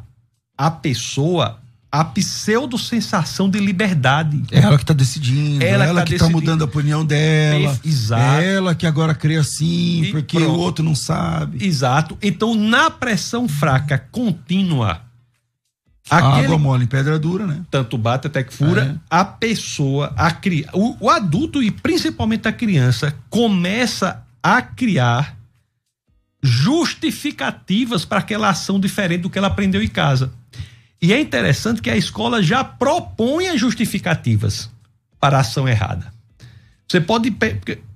[0.58, 1.60] à pessoa
[1.93, 4.41] a pseudo sensação de liberdade.
[4.49, 7.79] É ela que está decidindo, ela, ela que está mudando a opinião dela.
[7.86, 8.41] Exato.
[8.41, 10.51] É ela que agora crê assim, e porque pronto.
[10.51, 11.63] o outro não sabe.
[11.63, 12.17] Exato.
[12.19, 15.01] Então, na pressão fraca contínua,
[16.10, 17.62] Aquele, Água mole em pedra dura, né?
[17.69, 18.99] Tanto bate até que fura.
[19.12, 19.17] É.
[19.17, 25.38] A pessoa, a cri, o, o adulto e principalmente a criança começa a criar
[26.41, 30.32] justificativas para aquela ação diferente do que ela aprendeu em casa.
[31.03, 34.69] E é interessante que a escola já propõe as justificativas
[35.19, 36.13] para a ação errada.
[36.89, 37.35] Você pode,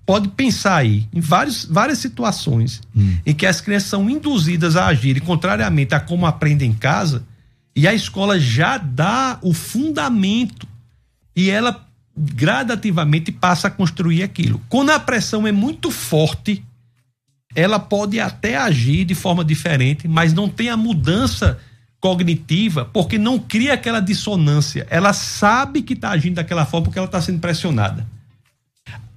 [0.05, 3.17] pode pensar aí em vários, várias situações hum.
[3.25, 7.25] em que as crianças são induzidas a agirem contrariamente a como aprendem em casa,
[7.73, 10.67] e a escola já dá o fundamento
[11.33, 14.61] e ela gradativamente passa a construir aquilo.
[14.67, 16.61] Quando a pressão é muito forte,
[17.55, 21.57] ela pode até agir de forma diferente, mas não tem a mudança
[21.99, 24.85] cognitiva, porque não cria aquela dissonância.
[24.89, 28.07] Ela sabe que está agindo daquela forma porque ela está sendo pressionada.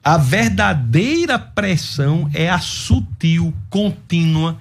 [0.03, 4.59] A verdadeira pressão é a sutil, contínua,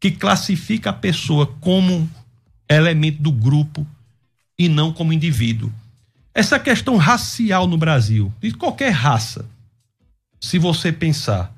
[0.00, 2.08] que classifica a pessoa como
[2.68, 3.86] elemento do grupo
[4.58, 5.72] e não como indivíduo.
[6.34, 9.44] Essa questão racial no Brasil, de qualquer raça,
[10.40, 11.52] se você pensar,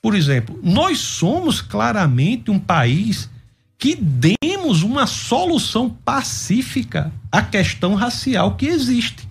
[0.00, 3.28] por exemplo, nós somos claramente um país
[3.80, 9.26] que demos uma solução pacífica à questão racial que existe.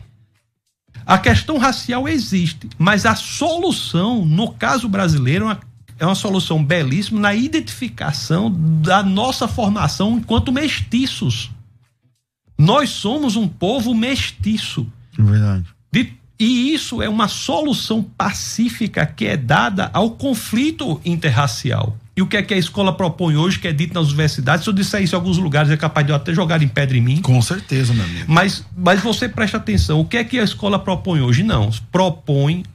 [1.06, 5.60] A questão racial existe, mas a solução, no caso brasileiro, é uma,
[6.00, 11.52] é uma solução belíssima na identificação da nossa formação enquanto mestiços.
[12.58, 14.92] Nós somos um povo mestiço.
[15.18, 15.66] Verdade.
[15.92, 21.96] De, e isso é uma solução pacífica que é dada ao conflito interracial.
[22.20, 24.66] E o que é que a escola propõe hoje, que é dito nas universidades?
[24.66, 26.98] Se eu disser isso em alguns lugares, é capaz de eu até jogar em pedra
[26.98, 27.22] em mim.
[27.22, 28.26] Com certeza, meu amigo.
[28.28, 31.44] Mas, mas você presta atenção, o que é que a escola propõe hoje?
[31.44, 32.66] Não, propõe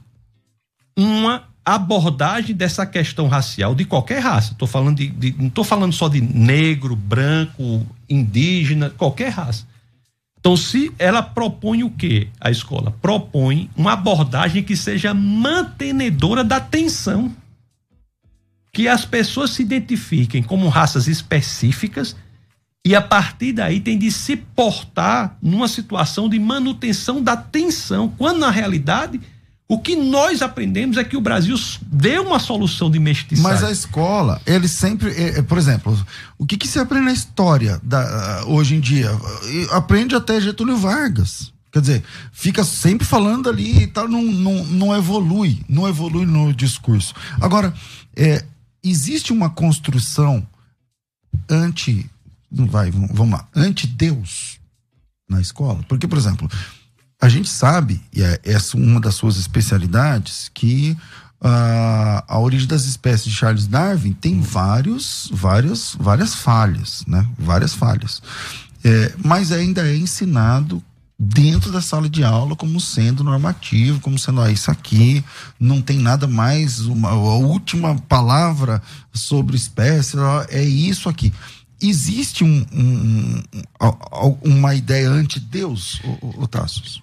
[0.97, 4.55] uma abordagem dessa questão racial de qualquer raça.
[4.57, 9.67] Tô falando de, de não estou falando só de negro, branco, indígena, qualquer raça.
[10.39, 12.29] Então, se ela propõe o que?
[12.41, 17.31] A escola propõe uma abordagem que seja mantenedora da tensão
[18.75, 22.13] que as pessoas se identifiquem como raças específicas
[22.83, 28.39] e a partir daí tem de se portar numa situação de manutenção da tensão, quando
[28.39, 29.21] na realidade
[29.65, 33.49] o que nós aprendemos é que o Brasil deu uma solução de mestiçagem.
[33.49, 35.97] Mas a escola, ele sempre, é, é, por exemplo,
[36.37, 39.09] o que, que se aprende na história da, hoje em dia?
[39.71, 41.49] Aprende até Getúlio Vargas.
[41.71, 46.53] Quer dizer, fica sempre falando ali e tal, não, não, não evolui, não evolui no
[46.53, 47.13] discurso.
[47.39, 47.73] Agora,
[48.15, 48.43] é,
[48.89, 50.45] existe uma construção
[51.49, 52.09] anti
[52.51, 54.59] vai vamos lá anti Deus
[55.29, 55.83] na escola?
[55.87, 56.49] Porque por exemplo
[57.21, 60.97] a gente sabe e é essa uma das suas especialidades que
[61.41, 67.27] uh, a origem das espécies de Charles Darwin tem vários várias várias falhas né?
[67.37, 68.21] Várias falhas.
[68.83, 70.81] É, mas ainda é ensinado
[71.17, 75.23] dentro da sala de aula como sendo normativo, como sendo ah, isso aqui
[75.59, 78.81] não tem nada mais uma a última palavra
[79.13, 80.17] sobre espécie
[80.49, 81.33] é isso aqui.
[81.81, 83.43] Existe um, um,
[84.43, 87.01] um uma ideia ante Deus, o, o Tassos?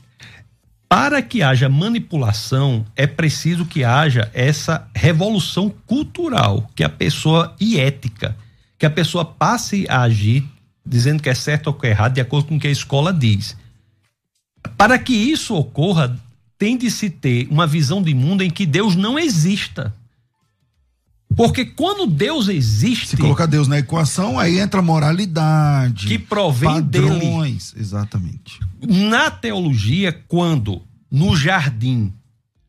[0.89, 7.81] Para que haja manipulação, é preciso que haja essa revolução cultural, que a pessoa e
[7.81, 8.37] ética,
[8.79, 10.45] que a pessoa passe a agir
[10.85, 13.13] dizendo que é certo ou que é errado de acordo com o que a escola
[13.13, 13.57] diz.
[14.77, 16.19] Para que isso ocorra,
[16.59, 19.95] tem de se ter uma visão de mundo em que Deus não exista.
[21.37, 23.09] Porque quando Deus existe.
[23.09, 26.07] Se colocar Deus na equação, aí entra moralidade.
[26.07, 27.83] Que provém padrões, dele.
[27.83, 28.61] Exatamente.
[28.87, 32.13] Na teologia, quando no jardim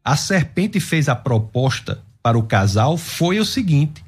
[0.04, 4.04] a serpente fez a proposta para o casal, foi o seguinte: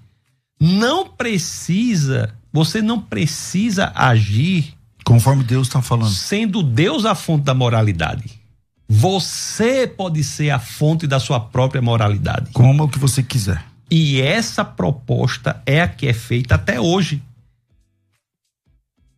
[0.60, 6.10] não precisa você não precisa agir conforme Deus está falando.
[6.10, 8.42] Sendo Deus a fonte da moralidade.
[8.90, 12.52] Você pode ser a fonte da sua própria moralidade.
[12.52, 13.64] Como o que você quiser.
[13.90, 17.22] E essa proposta é a que é feita até hoje.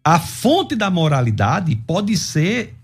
[0.03, 2.76] A fonte da moralidade pode ser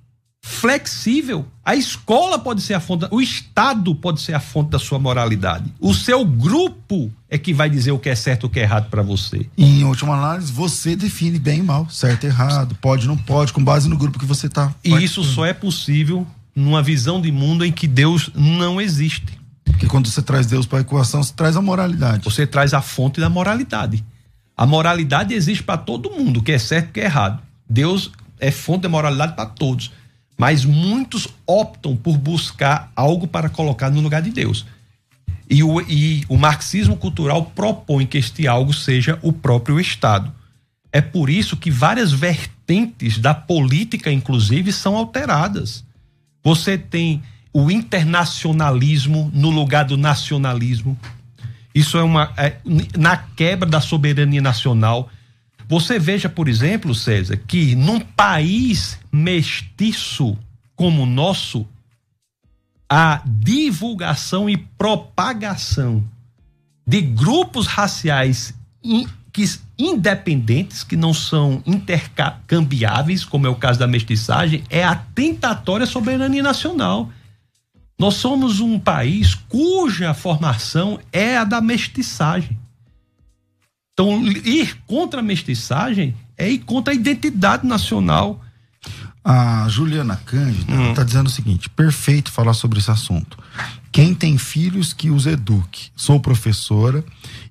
[0.45, 1.45] flexível.
[1.63, 5.73] A escola pode ser a fonte, o Estado pode ser a fonte da sua moralidade.
[5.79, 8.63] O seu grupo é que vai dizer o que é certo e o que é
[8.63, 9.47] errado para você.
[9.57, 13.53] E em última análise, você define bem e mal, certo e errado, pode não pode,
[13.53, 14.75] com base no grupo que você está.
[14.83, 19.39] E isso só é possível numa visão de mundo em que Deus não existe.
[19.63, 22.25] Porque quando você traz Deus para a equação, você traz a moralidade.
[22.25, 24.03] Você traz a fonte da moralidade.
[24.57, 27.41] A moralidade existe para todo mundo, o que é certo e o que é errado.
[27.67, 29.89] Deus é fonte da moralidade para todos.
[30.37, 34.65] Mas muitos optam por buscar algo para colocar no lugar de Deus.
[35.49, 40.33] E o, e o marxismo cultural propõe que este algo seja o próprio Estado.
[40.91, 45.83] É por isso que várias vertentes da política, inclusive, são alteradas.
[46.43, 47.21] Você tem
[47.53, 50.97] o internacionalismo no lugar do nacionalismo.
[51.73, 52.31] Isso é uma.
[52.37, 52.57] É,
[52.97, 55.09] na quebra da soberania nacional.
[55.73, 60.37] Você veja, por exemplo, César, que num país mestiço
[60.75, 61.67] como o nosso,
[62.87, 66.07] a divulgação e propagação
[66.85, 68.53] de grupos raciais
[68.83, 69.45] in, que,
[69.75, 76.43] independentes, que não são intercambiáveis, como é o caso da mestiçagem, é a tentatória soberania
[76.43, 77.09] nacional.
[77.97, 82.59] Nós somos um país cuja formação é a da mestiçagem.
[83.93, 88.41] Então, ir contra a mestiçagem é ir contra a identidade nacional.
[89.23, 91.05] A Juliana Cândida está hum.
[91.05, 93.37] dizendo o seguinte: perfeito falar sobre esse assunto.
[93.91, 95.91] Quem tem filhos que os eduque.
[95.95, 97.05] Sou professora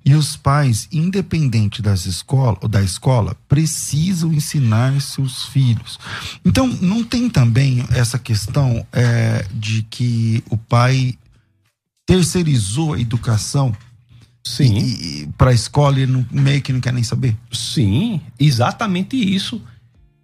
[0.04, 6.00] e os pais, independente das escola, da escola, precisam ensinar seus filhos.
[6.44, 11.16] Então, não tem também essa questão é, de que o pai
[12.04, 13.72] terceirizou a educação
[14.44, 15.32] Sim.
[15.38, 17.36] para a escola e não, meio que não quer nem saber?
[17.50, 19.62] Sim, exatamente isso.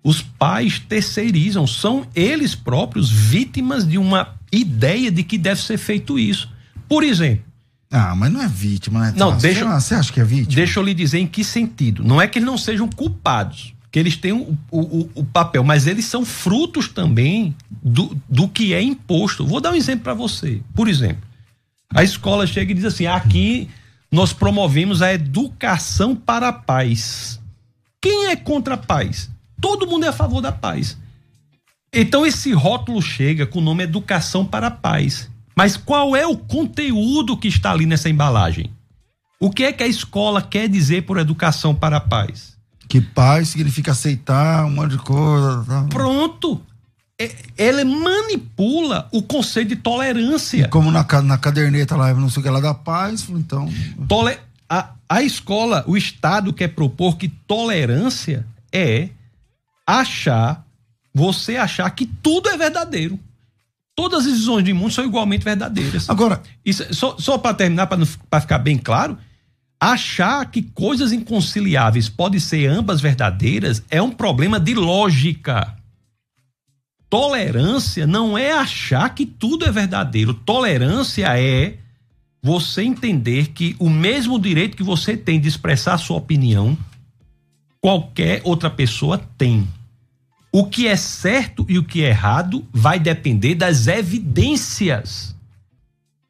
[0.03, 6.19] Os pais terceirizam, são eles próprios vítimas de uma ideia de que deve ser feito
[6.19, 6.51] isso.
[6.89, 7.45] Por exemplo.
[7.91, 9.14] Ah, mas não é vítima, né?
[9.16, 10.55] Não, deixa, você acha que é vítima?
[10.55, 12.05] Deixa eu lhe dizer em que sentido.
[12.05, 15.87] Não é que eles não sejam culpados, que eles têm o, o, o papel, mas
[15.87, 19.47] eles são frutos também do, do que é imposto.
[19.47, 20.61] Vou dar um exemplo para você.
[20.75, 21.23] Por exemplo,
[21.95, 23.69] a escola chega e diz assim: aqui
[24.11, 27.41] nós promovemos a educação para a paz.
[28.01, 29.31] Quem é contra a paz?
[29.61, 30.97] Todo mundo é a favor da paz.
[31.93, 35.29] Então esse rótulo chega com o nome Educação para a Paz.
[35.57, 38.71] Mas qual é o conteúdo que está ali nessa embalagem?
[39.41, 42.57] O que é que a escola quer dizer por educação para a paz?
[42.89, 45.65] Que paz significa aceitar um monte de coisa.
[45.65, 45.87] Tá?
[45.91, 46.61] Pronto.
[47.57, 50.66] Ela manipula o conceito de tolerância.
[50.66, 53.69] E como na, na caderneta lá, não sei o que lá da paz, então.
[54.07, 54.39] Tole,
[54.69, 59.09] a, a escola, o Estado quer propor que tolerância é
[59.87, 60.64] achar
[61.12, 63.19] você achar que tudo é verdadeiro.
[63.97, 66.09] Todas as visões de mundo são igualmente verdadeiras.
[66.09, 69.19] Agora, Isso, só, só para terminar, para ficar bem claro,
[69.81, 75.75] achar que coisas inconciliáveis podem ser ambas verdadeiras é um problema de lógica.
[77.11, 80.35] Tolerância não é achar que tudo é verdadeiro.
[80.35, 81.77] Tolerância é
[82.43, 86.77] você entender que o mesmo direito que você tem de expressar a sua opinião,
[87.81, 89.67] qualquer outra pessoa tem.
[90.53, 95.35] O que é certo e o que é errado vai depender das evidências.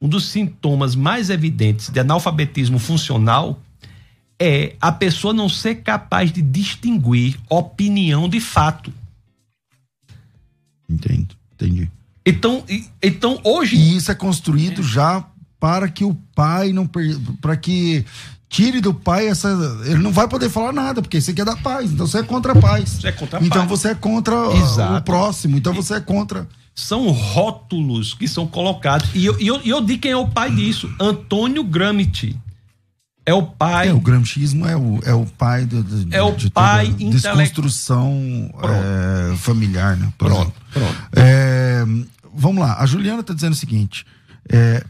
[0.01, 3.61] Um dos sintomas mais evidentes de analfabetismo funcional
[4.41, 8.93] é a pessoa não ser capaz de distinguir opinião de fato.
[12.29, 12.65] Então,
[13.03, 13.77] então hoje.
[13.77, 15.25] E isso é construído já
[15.59, 16.89] para que o pai não.
[17.41, 18.05] para que
[18.49, 19.49] tire do pai essa.
[19.85, 21.93] Ele não vai poder falar nada, porque você quer dar paz.
[21.93, 22.91] Então você é contra a paz.
[22.91, 23.71] Você é contra a então paz.
[23.71, 24.97] você é contra Exato.
[24.97, 25.57] o próximo.
[25.57, 26.47] Então você é contra.
[26.75, 29.11] São rótulos que são colocados.
[29.15, 32.37] E eu, eu, eu digo quem é o pai disso: Antônio Gramsci.
[33.29, 33.89] É o pai.
[33.89, 38.51] É, o gramscismo é o, é o pai do, do, é o de pai desconstrução
[38.63, 40.11] é, familiar, né?
[40.17, 40.97] Pronto, pronto.
[41.15, 41.85] É,
[42.39, 44.07] vamos lá, a Juliana está dizendo o seguinte:
[44.49, 44.85] é,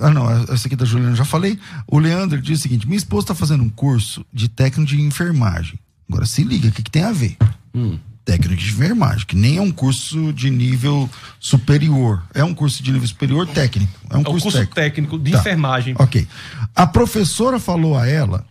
[0.00, 1.58] ah, não, essa aqui é da Juliana já falei.
[1.86, 5.78] O Leandro diz o seguinte: minha esposa está fazendo um curso de técnico de enfermagem.
[6.08, 7.36] Agora se liga, o que, que tem a ver?
[7.74, 7.98] Hum.
[8.24, 11.08] Técnico de enfermagem, que nem é um curso de nível
[11.38, 12.22] superior.
[12.34, 13.92] É um curso de nível superior técnico.
[14.10, 14.74] É um, é curso, curso técnico.
[14.74, 15.38] técnico de tá.
[15.38, 15.94] enfermagem.
[15.98, 16.26] Ok.
[16.74, 18.44] A professora falou a ela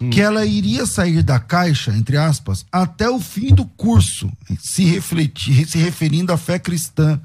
[0.00, 0.10] hum.
[0.10, 5.66] que ela iria sair da caixa, entre aspas, até o fim do curso, se, refletir,
[5.66, 7.20] se referindo à fé cristã.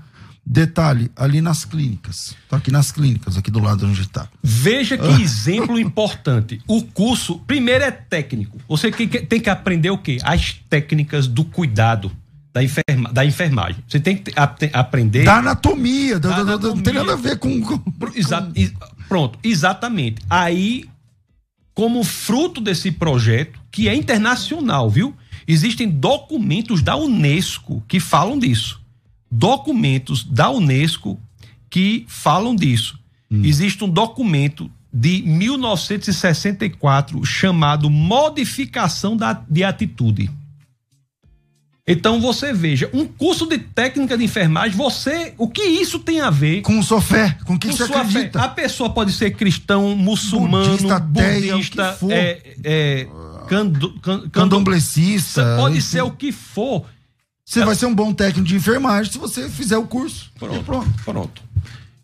[0.49, 2.33] Detalhe, ali nas clínicas.
[2.49, 4.29] Tá aqui nas clínicas, aqui do lado onde está.
[4.41, 5.19] Veja que ah.
[5.19, 6.61] exemplo importante.
[6.65, 8.57] O curso, primeiro é técnico.
[8.65, 10.19] Você tem que aprender o quê?
[10.23, 12.09] As técnicas do cuidado
[12.53, 13.83] da, enferma, da enfermagem.
[13.85, 14.31] Você tem que
[14.73, 15.25] aprender.
[15.25, 16.75] Da anatomia, da, da anatomia.
[16.75, 17.61] não tem nada a ver com.
[17.61, 17.81] com...
[18.15, 18.49] Exa,
[19.09, 20.21] pronto, exatamente.
[20.29, 20.85] Aí,
[21.73, 25.13] como fruto desse projeto, que é internacional, viu?
[25.45, 28.86] Existem documentos da Unesco que falam disso.
[29.29, 31.19] Documentos da Unesco
[31.69, 32.97] que falam disso.
[33.29, 33.41] Hum.
[33.43, 40.31] Existe um documento de 1964 chamado Modificação da, de Atitude.
[41.89, 46.29] Então você veja, um curso de técnica de enfermagem, você, o que isso tem a
[46.29, 48.39] ver com sua fé, com que com você acredita?
[48.39, 48.45] Fé.
[48.45, 53.07] A pessoa pode ser cristão, muçulmano, budista, budista ateia, é, é,
[53.47, 56.85] cando, can, candomblecista, pode ser o que for.
[57.47, 57.67] Você ela...
[57.67, 60.29] vai ser um bom técnico de enfermagem se você fizer o curso.
[60.37, 61.03] Pronto, pronto.
[61.05, 61.41] pronto.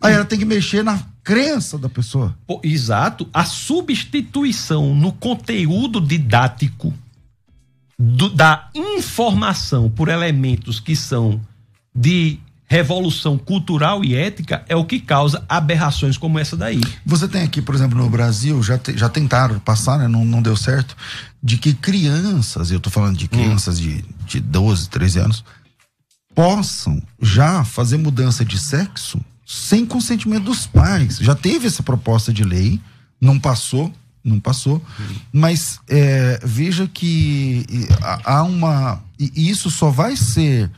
[0.01, 2.33] Aí ela tem que mexer na crença da pessoa.
[2.47, 3.27] Pô, exato.
[3.33, 6.93] A substituição no conteúdo didático
[7.99, 11.41] do, da informação por elementos que são
[11.93, 16.81] de revolução cultural e ética é o que causa aberrações como essa daí.
[17.05, 20.07] Você tem aqui, por exemplo, no Brasil, já, te, já tentaram passar, né?
[20.07, 20.95] não, não deu certo,
[21.41, 23.83] de que crianças, eu estou falando de crianças hum.
[23.83, 24.05] de,
[24.39, 25.43] de 12, 13 anos,
[26.33, 31.17] possam já fazer mudança de sexo sem consentimento dos pais.
[31.17, 32.79] Já teve essa proposta de lei,
[33.19, 34.81] não passou, não passou.
[35.31, 37.65] Mas é, veja que
[38.23, 39.01] há uma.
[39.19, 40.71] E isso só vai ser.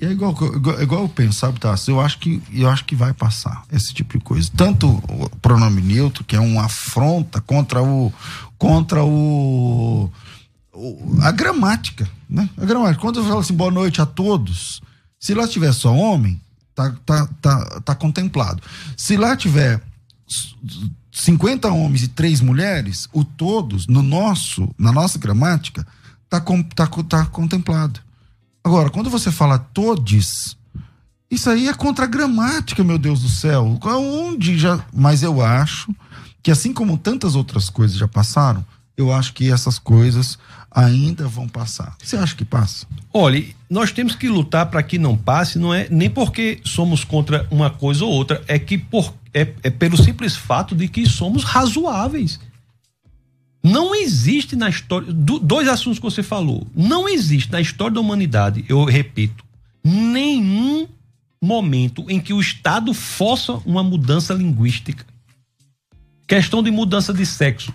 [0.00, 1.74] É igual, igual, igual eu penso, sabe, tá?
[1.88, 4.50] Eu acho que eu acho que vai passar esse tipo de coisa.
[4.54, 8.12] Tanto o pronome neutro, que é uma afronta contra o
[8.58, 10.10] contra o,
[10.72, 12.48] o a gramática, né?
[12.56, 13.00] A gramática.
[13.00, 14.80] Quando eu falo assim, boa noite a todos,
[15.18, 16.40] se lá tiver só homem,
[16.74, 18.62] tá tá tá, tá contemplado.
[18.96, 19.82] Se lá tiver
[21.12, 25.86] 50 homens e 3 mulheres, o todos, no nosso, na nossa gramática,
[26.24, 26.40] está
[26.74, 28.00] tá, tá contemplado.
[28.62, 30.56] Agora, quando você fala todes,
[31.30, 33.78] isso aí é contra a gramática, meu Deus do céu.
[33.82, 34.84] Onde já.
[34.92, 35.94] Mas eu acho
[36.42, 38.64] que, assim como tantas outras coisas já passaram,
[38.96, 40.38] eu acho que essas coisas
[40.70, 41.96] ainda vão passar.
[42.02, 42.86] Você acha que passa?
[43.12, 47.46] Olha, nós temos que lutar para que não passe, não é nem porque somos contra
[47.50, 51.42] uma coisa ou outra, é que por, é, é pelo simples fato de que somos
[51.42, 52.38] razoáveis.
[53.62, 55.12] Não existe na história.
[55.12, 56.66] Do, dois assuntos que você falou.
[56.74, 59.44] Não existe na história da humanidade, eu repito,
[59.84, 60.88] nenhum
[61.42, 65.04] momento em que o Estado força uma mudança linguística.
[66.26, 67.72] Questão de mudança de sexo.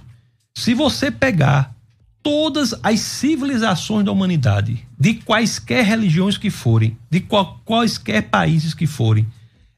[0.57, 1.75] Se você pegar
[2.23, 8.87] todas as civilizações da humanidade, de quaisquer religiões que forem, de qual, quaisquer países que
[8.87, 9.27] forem,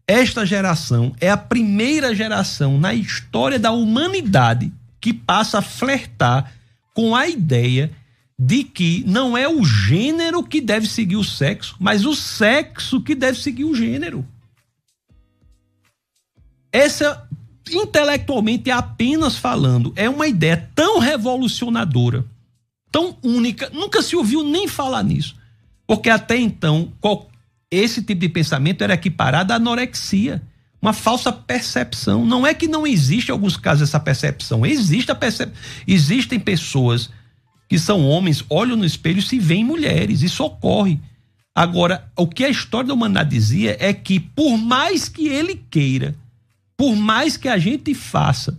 [0.08, 4.72] esta geração é a primeira geração na história da humanidade
[5.02, 6.54] que passa a flertar
[6.94, 7.92] com a ideia
[8.40, 13.16] de que não é o gênero que deve seguir o sexo, mas o sexo que
[13.16, 14.26] deve seguir o gênero.
[16.72, 17.27] Essa
[17.74, 22.26] intelectualmente apenas falando, é uma ideia tão revolucionadora,
[22.92, 25.36] tão única, nunca se ouviu nem falar nisso.
[25.86, 26.92] Porque até então,
[27.72, 30.42] esse tipo de pensamento era equiparado à anorexia,
[30.82, 32.26] uma falsa percepção.
[32.26, 35.52] Não é que não existe em alguns casos essa percepção, existe a percep...
[35.88, 37.10] existem pessoas
[37.70, 41.00] que são homens, olham no espelho e se veem mulheres, isso ocorre.
[41.54, 46.16] Agora, o que a história da humanidade dizia é que por mais que ele queira
[46.78, 48.58] por mais que a gente faça,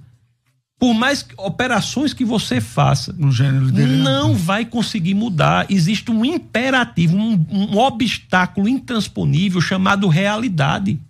[0.79, 5.67] por mais operações que você faça, não vai conseguir mudar.
[5.71, 11.01] Existe um imperativo, um, um obstáculo intransponível chamado realidade.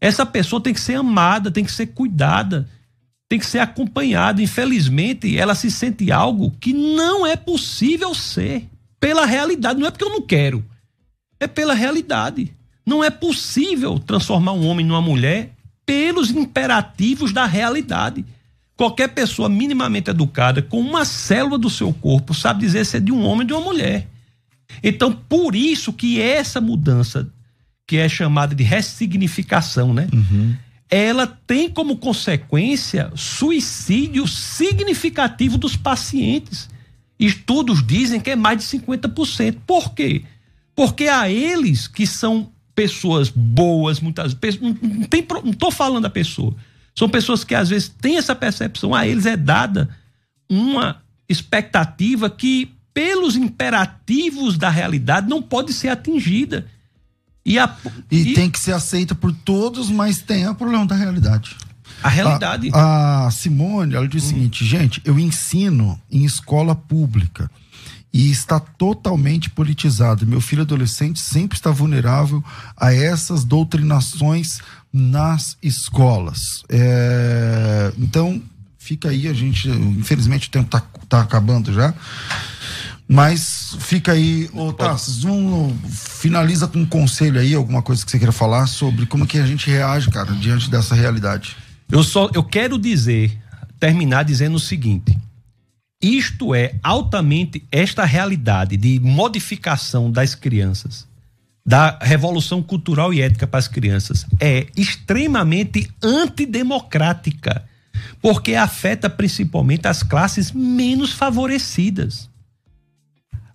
[0.00, 2.68] Essa pessoa tem que ser amada, tem que ser cuidada,
[3.28, 4.42] tem que ser acompanhada.
[4.42, 8.66] Infelizmente, ela se sente algo que não é possível ser
[8.98, 9.78] pela realidade.
[9.78, 10.64] Não é porque eu não quero,
[11.38, 12.54] é pela realidade.
[12.86, 15.52] Não é possível transformar um homem numa mulher
[15.90, 18.24] pelos imperativos da realidade.
[18.76, 23.10] Qualquer pessoa minimamente educada, com uma célula do seu corpo, sabe dizer se é de
[23.10, 24.06] um homem ou de uma mulher.
[24.84, 27.28] Então, por isso que essa mudança,
[27.88, 30.06] que é chamada de ressignificação, né?
[30.12, 30.54] Uhum.
[30.88, 36.68] Ela tem como consequência suicídio significativo dos pacientes.
[37.18, 39.56] Estudos dizem que é mais de 50%.
[39.66, 40.22] Por quê?
[40.72, 44.60] Porque a eles que são pessoas boas, muitas vezes.
[44.60, 46.54] Não, tem, não tô falando da pessoa.
[46.94, 49.88] São pessoas que às vezes têm essa percepção, a eles é dada
[50.48, 56.66] uma expectativa que, pelos imperativos da realidade, não pode ser atingida.
[57.46, 57.74] E, a,
[58.10, 61.56] e, e tem que ser aceita por todos, mas tem o problema da realidade.
[62.02, 62.70] A realidade.
[62.72, 64.26] A, a Simone, ela diz hum.
[64.26, 67.50] o seguinte, gente, eu ensino em escola pública
[68.12, 70.26] e está totalmente politizado.
[70.26, 72.42] Meu filho adolescente sempre está vulnerável
[72.76, 74.60] a essas doutrinações
[74.92, 76.64] nas escolas.
[76.68, 78.42] É, então,
[78.78, 81.94] fica aí, a gente, infelizmente o tempo está tá acabando já.
[83.12, 88.18] Mas fica aí, ô Tassos, um, finaliza com um conselho aí, alguma coisa que você
[88.18, 91.56] queira falar sobre como que a gente reage, cara, diante dessa realidade.
[91.90, 93.36] Eu só eu quero dizer,
[93.80, 95.18] terminar dizendo o seguinte:
[96.02, 101.06] isto é altamente esta realidade de modificação das crianças,
[101.64, 107.64] da revolução cultural e ética para as crianças, é extremamente antidemocrática,
[108.22, 112.30] porque afeta principalmente as classes menos favorecidas.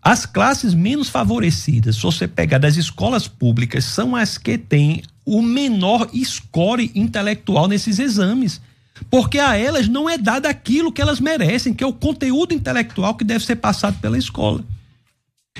[0.02, 5.42] As classes menos favorecidas, se você pegar das escolas públicas, são as que têm o
[5.42, 8.62] menor score intelectual nesses exames.
[9.10, 13.16] Porque a elas não é dado aquilo que elas merecem, que é o conteúdo intelectual
[13.16, 14.64] que deve ser passado pela escola.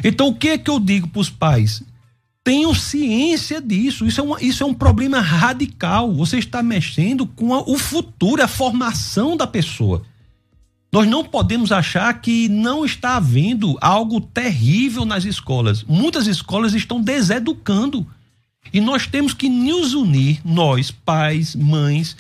[0.04, 1.84] Então, o que é que eu digo para os pais?
[2.44, 4.06] Tenham ciência disso.
[4.06, 6.14] Isso é, uma, isso é um problema radical.
[6.14, 10.04] Você está mexendo com a, o futuro, a formação da pessoa.
[10.92, 15.84] Nós não podemos achar que não está havendo algo terrível nas escolas.
[15.84, 18.08] Muitas escolas estão deseducando.
[18.72, 22.16] E nós temos que nos unir, nós, pais, mães,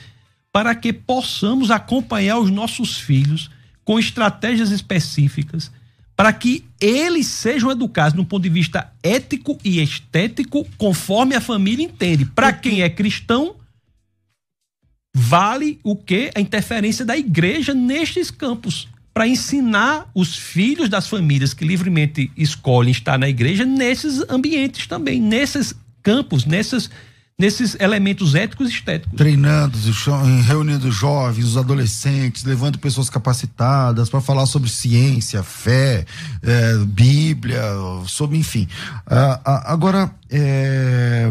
[0.55, 3.51] para que possamos acompanhar os nossos filhos
[3.83, 5.69] com estratégias específicas,
[6.15, 11.83] para que eles sejam educados no ponto de vista ético e estético, conforme a família
[11.83, 12.23] entende.
[12.23, 13.57] Para quem é cristão,
[15.13, 16.31] vale o que?
[16.33, 22.91] A interferência da igreja nestes campos para ensinar os filhos das famílias que livremente escolhem
[22.91, 26.89] estar na igreja nesses ambientes também, nesses campos, nesses,
[27.37, 29.17] nesses elementos éticos e estéticos.
[29.17, 29.77] Treinando,
[30.47, 36.05] reunindo jovens, os adolescentes, levando pessoas capacitadas para falar sobre ciência, fé,
[36.41, 37.61] é, Bíblia,
[38.07, 38.67] sobre, enfim.
[39.05, 41.29] Ah, ah, agora, é,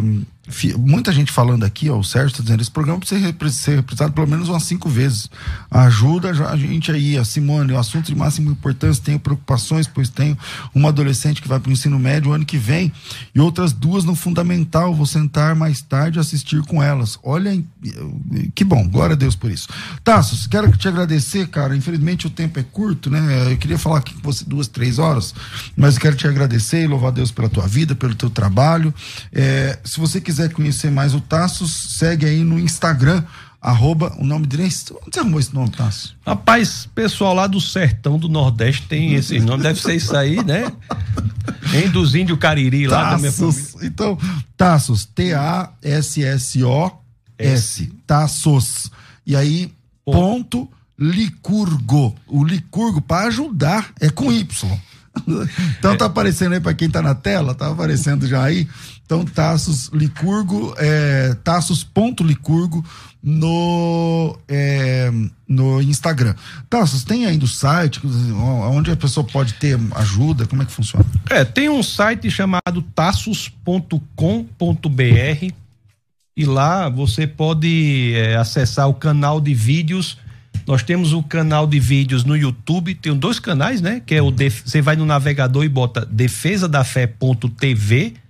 [0.78, 4.26] muita gente falando aqui, ó, o Sérgio está dizendo, esse programa precisa ser representado pelo
[4.26, 5.30] menos umas cinco vezes.
[5.70, 10.36] Ajuda a gente aí, a Simone, o assunto de máxima importância, tenho preocupações, pois tenho
[10.74, 12.92] uma adolescente que vai para o ensino médio ano que vem
[13.34, 17.18] e outras duas no fundamental, vou sentar mais tarde e assistir com elas.
[17.22, 17.50] Olha,
[18.54, 19.68] que bom, glória a Deus por isso.
[20.02, 23.52] Tassos, quero te agradecer, cara, infelizmente o tempo é curto, né?
[23.52, 25.34] Eu queria falar aqui com você duas, três horas,
[25.74, 28.92] mas quero te agradecer e louvar a Deus pela tua vida, pelo teu trabalho.
[29.32, 33.22] É, se você quiser quiser conhecer mais o Tassos, segue aí no Instagram,
[33.62, 34.74] arroba, o nome dele, onde
[35.12, 36.16] você arrumou esse nome, Tassos?
[36.26, 40.72] Rapaz, pessoal lá do sertão do Nordeste tem esse nome, deve ser isso aí, né?
[41.72, 43.62] Em dos índios Cariri, lá da minha família.
[43.82, 44.18] Então,
[44.56, 45.72] Tassos, T-A-S-S-O-S,
[48.04, 48.90] Tassos.
[49.24, 49.72] E aí,
[50.04, 50.66] ponto.
[50.66, 50.68] ponto
[50.98, 52.14] Licurgo.
[52.26, 54.46] O Licurgo, para ajudar, é com Y.
[55.78, 58.68] então tá aparecendo aí para quem tá na tela, tá aparecendo já aí.
[59.04, 62.84] Então, Taços Licurgo, é, Taços.licurgo
[63.22, 65.12] no, é,
[65.46, 66.34] no Instagram.
[66.70, 68.00] Taços, tem ainda o site
[68.70, 70.46] onde a pessoa pode ter ajuda?
[70.46, 71.04] Como é que funciona?
[71.28, 73.94] É, tem um site chamado taços.com.br
[76.36, 80.18] e lá você pode é, acessar o canal de vídeos.
[80.66, 84.00] Nós temos o canal de vídeos no YouTube, tem dois canais, né?
[84.04, 88.23] Que é o você vai no navegador e bota defesadafé.tv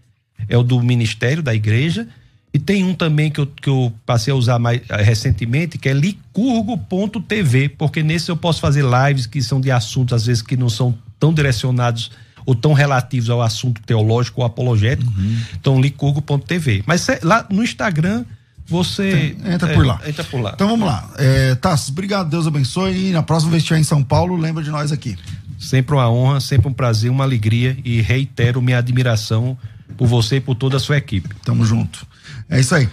[0.49, 2.09] é o do Ministério da Igreja.
[2.53, 5.89] E tem um também que eu, que eu passei a usar mais eh, recentemente, que
[5.89, 10.57] é licurgo.tv, porque nesse eu posso fazer lives que são de assuntos, às vezes, que
[10.57, 12.13] não são tão direcionados
[12.47, 15.13] ou tão relativos ao assunto teológico ou apologético.
[15.17, 15.39] Uhum.
[15.55, 16.85] Então, licurgo.tv.
[16.87, 18.25] Mas lá no Instagram,
[18.67, 19.35] você.
[19.43, 20.01] Tem, entra é, por lá.
[20.07, 20.53] Entra por lá.
[20.55, 21.11] Então vamos lá.
[21.19, 23.09] É, Tassos, obrigado, Deus abençoe.
[23.09, 25.19] E na próxima vez que estiver em São Paulo, lembra de nós aqui.
[25.59, 29.59] Sempre uma honra, sempre um prazer, uma alegria e reitero minha admiração
[29.97, 31.29] por você e por toda a sua equipe.
[31.45, 32.07] Tamo junto.
[32.49, 32.89] É isso aí.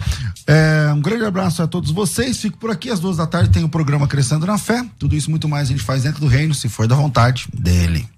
[0.46, 2.38] É, um grande abraço a todos vocês.
[2.38, 2.90] Fico por aqui.
[2.90, 4.84] Às duas da tarde tem o programa Crescendo na Fé.
[4.98, 8.08] Tudo isso muito mais a gente faz dentro do reino, se for da vontade dele.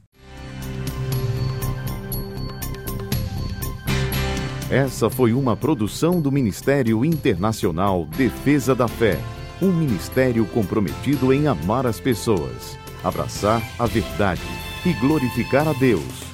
[4.71, 9.21] Essa foi uma produção do Ministério Internacional Defesa da Fé.
[9.63, 14.43] Um ministério comprometido em amar as pessoas, abraçar a verdade
[14.85, 16.34] e glorificar a Deus.